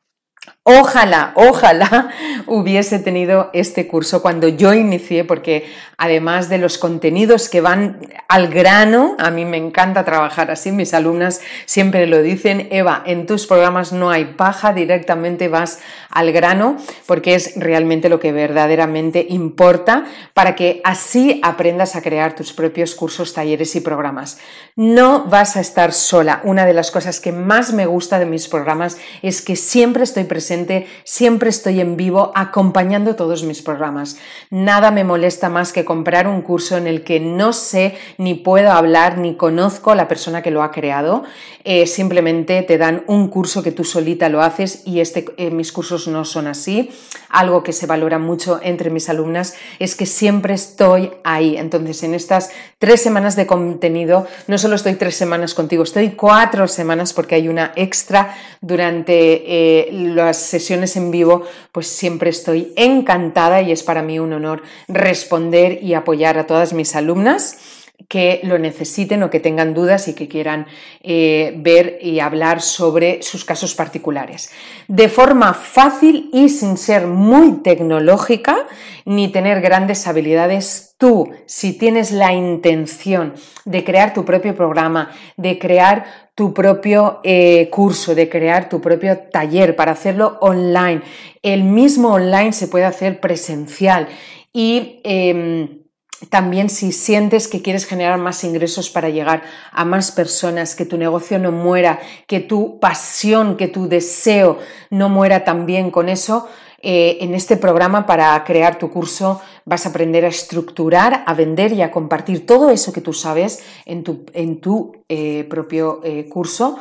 Ojalá, 0.63 1.34
ojalá 1.36 2.10
hubiese 2.45 2.99
tenido 2.99 3.49
este 3.51 3.88
curso 3.88 4.21
cuando 4.21 4.47
yo 4.47 4.73
inicié, 4.73 5.23
porque 5.23 5.65
además 5.97 6.49
de 6.49 6.60
los 6.60 6.77
contenidos 6.77 7.49
que 7.49 7.62
van 7.62 7.99
al 8.27 8.47
grano, 8.47 9.15
a 9.19 9.32
mí 9.32 9.43
me 9.43 9.58
encanta 9.58 10.06
trabajar 10.06 10.51
así, 10.51 10.71
mis 10.71 10.93
alumnas 10.93 11.41
siempre 11.65 12.06
lo 12.06 12.21
dicen, 12.21 12.67
Eva, 12.71 13.04
en 13.06 13.25
tus 13.25 13.47
programas 13.47 13.91
no 13.91 14.12
hay 14.12 14.25
paja, 14.25 14.71
directamente 14.71 15.47
vas 15.47 15.80
al 16.10 16.32
grano, 16.32 16.77
porque 17.08 17.34
es 17.34 17.54
realmente 17.56 18.08
lo 18.08 18.19
que 18.19 18.32
verdaderamente 18.32 19.25
importa 19.30 20.06
para 20.34 20.56
que 20.56 20.82
así 20.84 21.39
aprendas 21.43 21.95
a 21.95 22.01
crear 22.01 22.36
tus 22.36 22.54
propios 22.54 22.93
cursos, 22.93 23.34
talleres 23.34 23.75
y 23.75 23.82
programas. 23.82 24.39
No 24.75 25.25
vas 25.25 25.56
a 25.58 25.60
estar 25.60 25.91
sola. 25.91 26.41
Una 26.43 26.65
de 26.65 26.73
las 26.73 26.91
cosas 26.91 27.19
que 27.19 27.32
más 27.32 27.73
me 27.73 27.86
gusta 27.86 28.19
de 28.19 28.25
mis 28.25 28.47
programas 28.47 28.97
es 29.21 29.41
que 29.41 29.56
siempre 29.56 30.04
estoy 30.04 30.23
presente 30.32 30.88
siempre 31.04 31.50
estoy 31.50 31.82
en 31.82 31.98
vivo 31.98 32.32
acompañando 32.36 33.17
todos 33.17 33.44
mis 33.44 33.62
programas. 33.62 34.15
Nada 34.50 34.89
me 34.89 35.04
molesta 35.04 35.50
más 35.50 35.74
que 35.74 35.84
comprar 35.84 36.26
un 36.26 36.41
curso 36.41 36.78
en 36.78 36.88
el 36.88 37.04
que 37.04 37.20
no 37.20 37.52
sé 37.52 37.96
ni 38.17 38.34
puedo 38.34 38.72
hablar 38.72 39.17
ni 39.17 39.36
conozco 39.36 39.91
a 39.91 39.96
la 39.96 40.08
persona 40.08 40.41
que 40.41 40.50
lo 40.50 40.63
ha 40.63 40.72
creado. 40.72 41.24
Eh, 41.65 41.86
simplemente 41.86 42.63
te 42.63 42.78
dan 42.78 43.04
un 43.08 43.28
curso 43.28 43.62
que 43.62 43.74
tú 43.74 43.84
solita 43.84 44.30
lo 44.30 44.41
haces 44.41 44.84
y 44.86 45.02
este, 45.02 45.26
eh, 45.36 45.52
mis 45.52 45.74
cursos 45.74 46.08
no 46.08 46.24
son 46.24 46.48
así. 46.48 46.91
Algo 47.28 47.62
que 47.62 47.74
se 47.74 47.86
valora 47.86 48.17
mucho 48.17 48.60
entre 48.63 48.89
mis 48.89 49.10
alumnas 49.10 49.56
es 49.80 49.96
que 49.96 50.06
siempre 50.06 50.54
estoy 50.54 51.12
ahí. 51.26 51.58
Entonces, 51.58 52.04
en 52.04 52.13
estas 52.13 52.52
tres 52.80 53.02
semanas 53.02 53.36
de 53.36 53.48
contenido, 53.48 54.28
no 54.48 54.58
solo 54.58 54.76
estoy 54.76 54.96
tres 54.96 55.15
semanas 55.15 55.54
contigo, 55.54 55.84
estoy 55.84 56.12
cuatro 56.12 56.70
semanas 56.70 57.12
porque 57.12 57.36
hay 57.36 57.50
una 57.50 57.74
extra 57.76 58.36
durante 58.62 59.13
eh, 59.13 59.89
las 60.26 60.38
sesiones 60.38 60.96
en 60.96 61.12
vivo, 61.12 61.44
pues 61.72 61.88
siempre 61.88 62.30
estoy 62.30 62.74
encantada 62.76 63.62
y 63.62 63.72
es 63.72 63.84
para 63.84 64.02
mí 64.02 64.20
un 64.20 64.34
honor 64.34 64.64
responder 64.88 65.84
y 65.84 65.94
apoyar 65.94 66.38
a 66.38 66.48
todas 66.48 66.74
mis 66.74 66.96
alumnas 66.96 67.81
que 68.08 68.40
lo 68.44 68.58
necesiten 68.58 69.24
o 69.24 69.30
que 69.30 69.40
tengan 69.40 69.74
dudas 69.74 70.08
y 70.08 70.14
que 70.14 70.28
quieran 70.28 70.68
eh, 71.02 71.54
ver 71.58 72.00
y 72.02 72.20
hablar 72.20 72.62
sobre 72.62 73.22
sus 73.22 73.46
casos 73.46 73.76
particulares. 73.76 74.52
De 74.88 75.10
forma 75.10 75.54
fácil 75.54 76.30
y 76.34 76.50
sin 76.50 76.78
ser 76.78 77.08
muy 77.08 77.62
tecnológica 77.64 78.68
ni 79.06 79.30
tener 79.30 79.62
grandes 79.62 80.08
habilidades, 80.08 80.96
tú, 80.98 81.32
si 81.46 81.74
tienes 81.78 82.12
la 82.12 82.34
intención 82.34 83.34
de 83.66 83.84
crear 83.84 84.14
tu 84.14 84.24
propio 84.26 84.56
programa, 84.56 85.12
de 85.38 85.58
crear 85.58 86.06
tu 86.36 86.54
propio 86.54 87.20
eh, 87.24 87.70
curso, 87.72 88.16
de 88.16 88.30
crear 88.30 88.70
tu 88.70 88.80
propio 88.82 89.18
taller 89.18 89.76
para 89.76 89.92
hacerlo 89.92 90.38
online, 90.42 91.02
el 91.42 91.64
mismo 91.64 92.14
online 92.14 92.54
se 92.54 92.68
puede 92.68 92.86
hacer 92.86 93.20
presencial 93.20 94.08
y 94.54 95.00
em, 95.04 95.81
también 96.30 96.70
si 96.70 96.92
sientes 96.92 97.48
que 97.48 97.62
quieres 97.62 97.86
generar 97.86 98.18
más 98.18 98.44
ingresos 98.44 98.90
para 98.90 99.10
llegar 99.10 99.44
a 99.72 99.86
más 99.86 100.12
personas, 100.12 100.76
que 100.76 100.86
tu 100.86 100.98
negocio 100.98 101.40
no 101.40 101.52
muera, 101.52 102.00
que 102.28 102.40
tu 102.40 102.80
pasión, 102.80 103.58
que 103.58 103.68
tu 103.68 103.88
deseo 103.88 104.60
no 104.90 105.10
muera 105.10 105.44
también 105.44 105.92
con 105.92 106.10
eso, 106.10 106.48
eh, 106.84 107.20
en 107.22 107.36
este 107.36 107.58
programa 107.58 108.08
para 108.08 108.44
crear 108.44 108.80
tu 108.80 108.90
curso 108.90 109.40
vas 109.66 109.86
a 109.86 109.90
aprender 109.90 110.26
a 110.26 110.30
estructurar, 110.30 111.24
a 111.28 111.34
vender 111.36 111.74
y 111.74 111.84
a 111.84 111.92
compartir 111.92 112.48
todo 112.48 112.72
eso 112.72 112.92
que 112.92 113.02
tú 113.02 113.14
sabes 113.14 113.64
en 113.86 114.04
tu, 114.04 114.26
en 114.34 114.62
tu 114.62 115.04
eh, 115.08 115.46
propio 115.48 116.02
eh, 116.04 116.28
curso, 116.28 116.80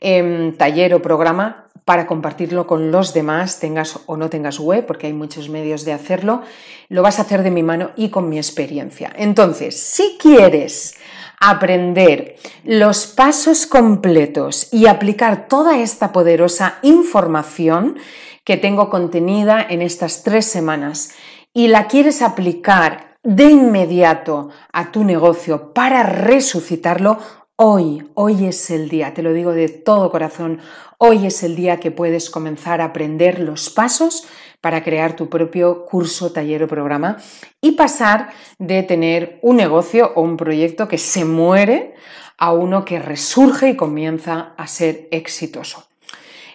em, 0.00 0.52
taller 0.52 0.94
o 0.94 1.02
programa 1.02 1.68
para 1.84 2.06
compartirlo 2.06 2.66
con 2.66 2.90
los 2.92 3.14
demás, 3.14 3.60
tengas 3.60 4.00
o 4.04 4.16
no 4.16 4.28
tengas 4.28 4.60
web, 4.60 4.84
porque 4.84 5.06
hay 5.06 5.14
muchos 5.14 5.48
medios 5.48 5.86
de 5.86 5.94
hacerlo, 5.94 6.42
lo 6.90 7.02
vas 7.02 7.18
a 7.18 7.22
hacer 7.22 7.42
de 7.42 7.50
mi 7.50 7.62
mano 7.62 7.92
y 7.96 8.10
con 8.10 8.28
mi 8.28 8.36
experiencia. 8.36 9.10
Entonces, 9.16 9.80
si 9.80 10.18
quieres 10.20 10.98
aprender 11.40 12.36
los 12.64 13.06
pasos 13.06 13.66
completos 13.66 14.68
y 14.72 14.86
aplicar 14.86 15.48
toda 15.48 15.78
esta 15.78 16.12
poderosa 16.12 16.78
información 16.82 17.96
que 18.44 18.56
tengo 18.56 18.90
contenida 18.90 19.64
en 19.66 19.82
estas 19.82 20.22
tres 20.22 20.46
semanas 20.46 21.12
y 21.54 21.68
la 21.68 21.86
quieres 21.86 22.22
aplicar 22.22 23.16
de 23.22 23.44
inmediato 23.44 24.50
a 24.72 24.90
tu 24.92 25.04
negocio 25.04 25.72
para 25.72 26.02
resucitarlo, 26.02 27.18
Hoy, 27.60 28.08
hoy 28.14 28.46
es 28.46 28.70
el 28.70 28.88
día, 28.88 29.14
te 29.14 29.20
lo 29.24 29.32
digo 29.32 29.50
de 29.50 29.68
todo 29.68 30.12
corazón, 30.12 30.60
hoy 30.96 31.26
es 31.26 31.42
el 31.42 31.56
día 31.56 31.80
que 31.80 31.90
puedes 31.90 32.30
comenzar 32.30 32.80
a 32.80 32.84
aprender 32.84 33.40
los 33.40 33.68
pasos 33.68 34.28
para 34.60 34.84
crear 34.84 35.16
tu 35.16 35.28
propio 35.28 35.84
curso, 35.84 36.30
taller 36.30 36.62
o 36.62 36.68
programa 36.68 37.16
y 37.60 37.72
pasar 37.72 38.30
de 38.60 38.84
tener 38.84 39.40
un 39.42 39.56
negocio 39.56 40.12
o 40.14 40.22
un 40.22 40.36
proyecto 40.36 40.86
que 40.86 40.98
se 40.98 41.24
muere 41.24 41.96
a 42.36 42.52
uno 42.52 42.84
que 42.84 43.00
resurge 43.00 43.70
y 43.70 43.76
comienza 43.76 44.54
a 44.56 44.68
ser 44.68 45.08
exitoso. 45.10 45.88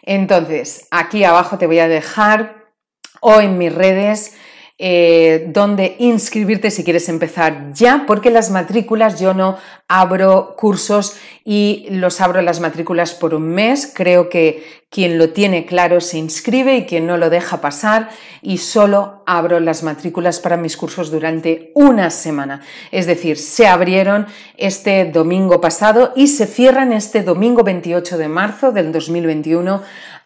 Entonces, 0.04 0.88
aquí 0.90 1.26
abajo 1.26 1.58
te 1.58 1.68
voy 1.68 1.80
a 1.80 1.90
dejar 1.90 2.72
o 3.20 3.42
en 3.42 3.58
mis 3.58 3.76
redes 3.76 4.38
eh, 4.86 5.48
donde 5.48 5.96
inscribirte 5.98 6.70
si 6.70 6.84
quieres 6.84 7.08
empezar 7.08 7.72
ya, 7.74 8.04
porque 8.06 8.30
las 8.30 8.52
matrículas 8.52 9.18
yo 9.18 9.34
no 9.34 9.58
abro 9.88 10.56
cursos 10.58 11.16
y 11.46 11.88
los 11.90 12.20
abro 12.20 12.42
las 12.42 12.60
matrículas 12.60 13.14
por 13.14 13.34
un 13.34 13.48
mes. 13.48 13.90
Creo 13.96 14.28
que 14.28 14.84
quien 14.90 15.18
lo 15.18 15.30
tiene 15.30 15.66
claro 15.66 16.02
se 16.02 16.18
inscribe 16.18 16.76
y 16.76 16.86
quien 16.86 17.08
no 17.08 17.16
lo 17.16 17.30
deja 17.30 17.62
pasar 17.62 18.10
y 18.42 18.58
solo 18.58 19.24
abro 19.26 19.62
las 19.62 19.84
matrículas 19.84 20.42
para 20.42 20.58
mis 20.58 20.76
cursos 20.76 21.10
durante 21.12 21.72
una 21.76 22.10
semana. 22.10 22.60
Es 22.92 23.08
decir, 23.08 23.38
se 23.38 23.68
abrieron 23.68 24.28
este 24.58 25.06
domingo 25.06 25.62
pasado 25.62 26.12
y 26.14 26.28
se 26.28 26.46
cierran 26.46 26.92
este 26.92 27.24
domingo 27.24 27.64
28 27.64 28.18
de 28.18 28.28
marzo 28.28 28.74
del 28.74 28.92
2021 28.92 29.82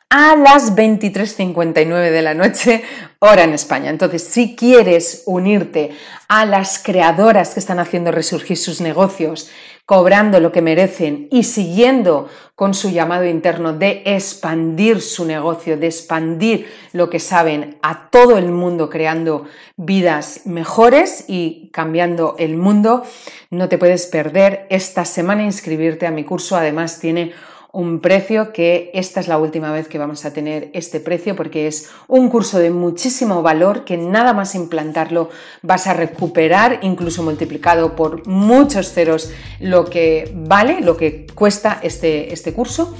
a 0.09 0.37
las 0.37 0.73
23.59 0.75 2.11
de 2.11 2.21
la 2.21 2.33
noche, 2.33 2.83
hora 3.19 3.43
en 3.43 3.53
España. 3.53 3.89
Entonces, 3.89 4.23
si 4.23 4.55
quieres 4.55 5.23
unirte 5.25 5.91
a 6.29 6.45
las 6.45 6.79
creadoras 6.79 7.53
que 7.53 7.59
están 7.59 7.79
haciendo 7.79 8.11
resurgir 8.11 8.55
sus 8.55 8.79
negocios, 8.79 9.49
cobrando 9.85 10.39
lo 10.39 10.51
que 10.51 10.61
merecen 10.61 11.27
y 11.29 11.43
siguiendo 11.43 12.29
con 12.55 12.73
su 12.73 12.89
llamado 12.89 13.25
interno 13.25 13.73
de 13.73 14.03
expandir 14.05 15.01
su 15.01 15.25
negocio, 15.25 15.77
de 15.77 15.87
expandir 15.87 16.67
lo 16.93 17.09
que 17.09 17.19
saben 17.19 17.77
a 17.81 18.09
todo 18.09 18.37
el 18.37 18.49
mundo, 18.49 18.89
creando 18.89 19.45
vidas 19.75 20.41
mejores 20.45 21.25
y 21.27 21.69
cambiando 21.73 22.35
el 22.39 22.55
mundo, 22.55 23.03
no 23.49 23.67
te 23.69 23.77
puedes 23.77 24.07
perder 24.07 24.67
esta 24.69 25.03
semana 25.03 25.43
inscribirte 25.43 26.05
a 26.05 26.11
mi 26.11 26.23
curso. 26.23 26.55
Además, 26.55 26.99
tiene 26.99 27.33
un 27.71 27.99
precio 27.99 28.53
que 28.53 28.89
esta 28.93 29.19
es 29.19 29.27
la 29.27 29.37
última 29.37 29.71
vez 29.71 29.87
que 29.87 29.97
vamos 29.97 30.25
a 30.25 30.33
tener 30.33 30.69
este 30.73 30.99
precio 30.99 31.35
porque 31.35 31.67
es 31.67 31.89
un 32.07 32.29
curso 32.29 32.59
de 32.59 32.71
muchísimo 32.71 33.41
valor 33.41 33.85
que 33.85 33.97
nada 33.97 34.33
más 34.33 34.55
implantarlo 34.55 35.29
vas 35.61 35.87
a 35.87 35.93
recuperar 35.93 36.79
incluso 36.81 37.23
multiplicado 37.23 37.95
por 37.95 38.25
muchos 38.27 38.91
ceros 38.91 39.31
lo 39.59 39.85
que 39.85 40.31
vale, 40.33 40.81
lo 40.81 40.97
que 40.97 41.27
cuesta 41.35 41.79
este, 41.83 42.33
este 42.33 42.53
curso 42.53 42.95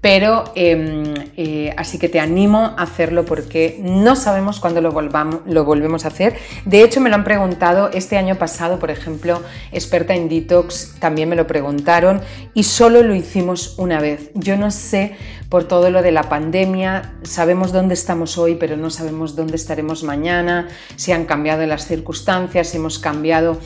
pero 0.00 0.44
em, 0.54 1.14
eh, 1.36 1.74
así 1.76 1.98
que 1.98 2.08
te 2.08 2.20
animo 2.20 2.74
a 2.76 2.82
hacerlo 2.82 3.24
porque 3.26 3.78
no 3.82 4.16
sabemos 4.16 4.58
cuándo 4.58 4.80
lo, 4.80 4.90
lo 4.90 5.64
volvemos 5.64 6.04
a 6.04 6.08
hacer. 6.08 6.36
De 6.64 6.82
hecho, 6.82 7.00
me 7.00 7.10
lo 7.10 7.16
han 7.16 7.24
preguntado 7.24 7.90
este 7.92 8.16
año 8.16 8.36
pasado, 8.36 8.78
por 8.78 8.90
ejemplo, 8.90 9.42
experta 9.72 10.14
en 10.14 10.28
detox, 10.28 10.96
también 11.00 11.28
me 11.28 11.36
lo 11.36 11.46
preguntaron 11.46 12.22
y 12.54 12.62
solo 12.62 13.02
lo 13.02 13.14
hicimos 13.14 13.74
una 13.78 14.00
vez. 14.00 14.30
Yo 14.34 14.56
no 14.56 14.70
sé 14.70 15.16
por 15.50 15.64
todo 15.64 15.90
lo 15.90 16.00
de 16.00 16.12
la 16.12 16.30
pandemia, 16.30 17.12
sabemos 17.22 17.72
dónde 17.72 17.94
estamos 17.94 18.38
hoy, 18.38 18.54
pero 18.54 18.76
no 18.76 18.88
sabemos 18.88 19.36
dónde 19.36 19.56
estaremos 19.56 20.04
mañana, 20.04 20.68
si 20.96 21.12
han 21.12 21.26
cambiado 21.26 21.66
las 21.66 21.86
circunstancias, 21.86 22.68
si 22.68 22.78
hemos 22.78 22.98
cambiado 22.98 23.58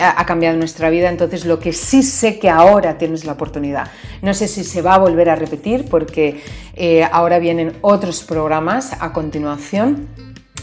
ha 0.00 0.26
cambiado 0.26 0.56
nuestra 0.56 0.90
vida, 0.90 1.08
entonces 1.08 1.44
lo 1.44 1.60
que 1.60 1.72
sí 1.72 2.02
sé 2.02 2.38
que 2.38 2.50
ahora 2.50 2.98
tienes 2.98 3.24
la 3.24 3.32
oportunidad. 3.32 3.88
No 4.20 4.34
sé 4.34 4.48
si 4.48 4.64
se 4.64 4.82
va 4.82 4.94
a 4.94 4.98
volver 4.98 5.30
a 5.30 5.36
repetir 5.36 5.84
porque 5.88 6.42
eh, 6.74 7.04
ahora 7.04 7.38
vienen 7.38 7.76
otros 7.82 8.24
programas 8.24 8.94
a 8.98 9.12
continuación, 9.12 10.08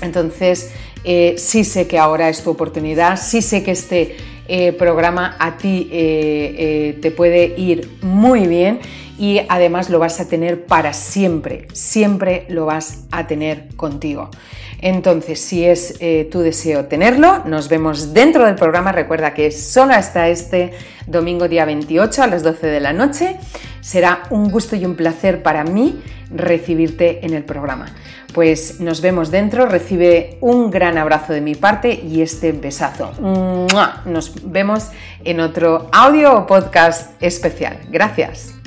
entonces 0.04 0.72
eh, 1.04 1.36
sí 1.38 1.64
sé 1.64 1.88
que 1.88 1.98
ahora 1.98 2.30
es 2.30 2.44
tu 2.44 2.52
oportunidad, 2.52 3.20
sí 3.20 3.42
sé 3.42 3.64
que 3.64 3.72
este 3.72 4.16
eh, 4.48 4.74
programa 4.74 5.36
a 5.40 5.58
ti 5.58 5.88
te 5.90 7.14
puede 7.16 7.54
ir 7.58 7.90
muy 8.02 8.48
bien 8.48 8.80
y 9.18 9.42
además 9.48 9.90
lo 9.90 10.00
vas 10.00 10.20
a 10.20 10.28
tener 10.28 10.66
para 10.66 10.94
siempre, 10.94 11.68
siempre 11.74 12.46
lo 12.50 12.66
vas 12.66 13.06
a 13.12 13.28
tener 13.28 13.68
contigo. 13.76 14.30
Entonces, 14.84 15.40
si 15.40 15.64
es 15.64 15.96
eh, 16.02 16.28
tu 16.30 16.42
deseo 16.42 16.86
tenerlo, 16.86 17.46
nos 17.46 17.70
vemos 17.70 18.14
dentro 18.14 18.46
del 18.46 18.56
programa. 18.56 18.92
Recuerda 18.92 19.34
que 19.34 19.50
solo 19.52 19.94
hasta 19.94 20.28
este 20.28 20.74
domingo 21.08 21.48
día 21.48 21.64
28 21.64 22.22
a 22.22 22.28
las 22.28 22.44
12 22.44 22.68
de 22.68 22.80
la 22.82 22.92
noche. 22.92 23.38
Será 23.80 24.24
un 24.30 24.52
gusto 24.52 24.76
y 24.76 24.84
un 24.84 24.96
placer 24.96 25.42
para 25.42 25.64
mí 25.64 26.02
recibirte 26.30 27.26
en 27.26 27.34
el 27.34 27.46
programa. 27.46 27.96
Pues 28.34 28.80
nos 28.80 29.02
vemos 29.02 29.30
dentro, 29.30 29.68
recibe 29.68 30.38
un 30.42 30.72
gran 30.72 30.98
abrazo 30.98 31.34
de 31.34 31.42
mi 31.42 31.56
parte 31.56 31.94
y 31.94 32.22
este 32.22 32.52
besazo. 32.52 33.12
Nos 34.06 34.52
vemos 34.52 34.90
en 35.24 35.40
otro 35.40 35.90
audio 35.92 36.36
o 36.38 36.48
podcast 36.48 37.12
especial. 37.22 37.80
Gracias. 37.90 38.63